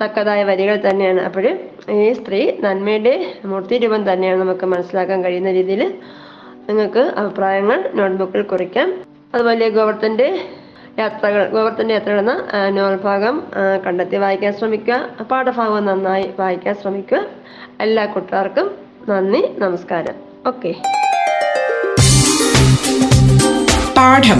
തക്കതായ 0.01 0.43
വരികൾ 0.43 0.81
തന്നെയാണ്. 0.89 1.21
അപ്പോൾ 1.21 1.45
ഈ 1.91 2.13
സ്ത്രീ 2.13 2.51
നന്മയുടെ 2.60 3.33
മൂർത്തി 3.45 3.77
രൂപം 3.77 4.13
തന്നെയാണ് 4.13 4.39
നമുക്ക് 4.39 4.65
മനസ്സിലാക്കാൻ 4.65 5.23
കഴിയുന്ന 5.23 5.51
രീതിയിൽ 5.51 5.93
നിങ്ങൾക്ക് 6.69 6.99
അഭിപ്രായങ്ങൾ 6.99 7.89
നോട്ട്ബുക്കിൽ 7.93 8.41
കുറിക്കാം. 8.41 8.93
അതുപോലെ 9.36 9.69
ഗോവർത്തന്റെ 9.69 10.41
യാത്രകൾ 10.99 11.49
ഗോവർത്തന്റെ 11.49 11.93
യാത്രകൾ 11.93 12.19
എന്ന 12.19 12.47
നോവൽ 12.69 12.95
ഭാഗം 12.95 13.43
കണ്ടെത്തി 13.86 14.15
വായിക്കാൻ 14.15 14.53
ശ്രമിക്കുക. 14.53 15.10
പാഠഭാഗം 15.31 15.86
നന്നായി 15.86 16.29
വായിക്കാൻ 16.39 16.75
ശ്രമിക്കുക. 16.75 17.23
എല്ലാ 17.81 18.05
കൂട്ടുകാർക്കും 18.05 18.71
നന്ദി 19.10 19.43
നമസ്കാരം. 19.57 20.15
ഓക്കെ. 20.47 20.75
പാഠം. 23.97 24.39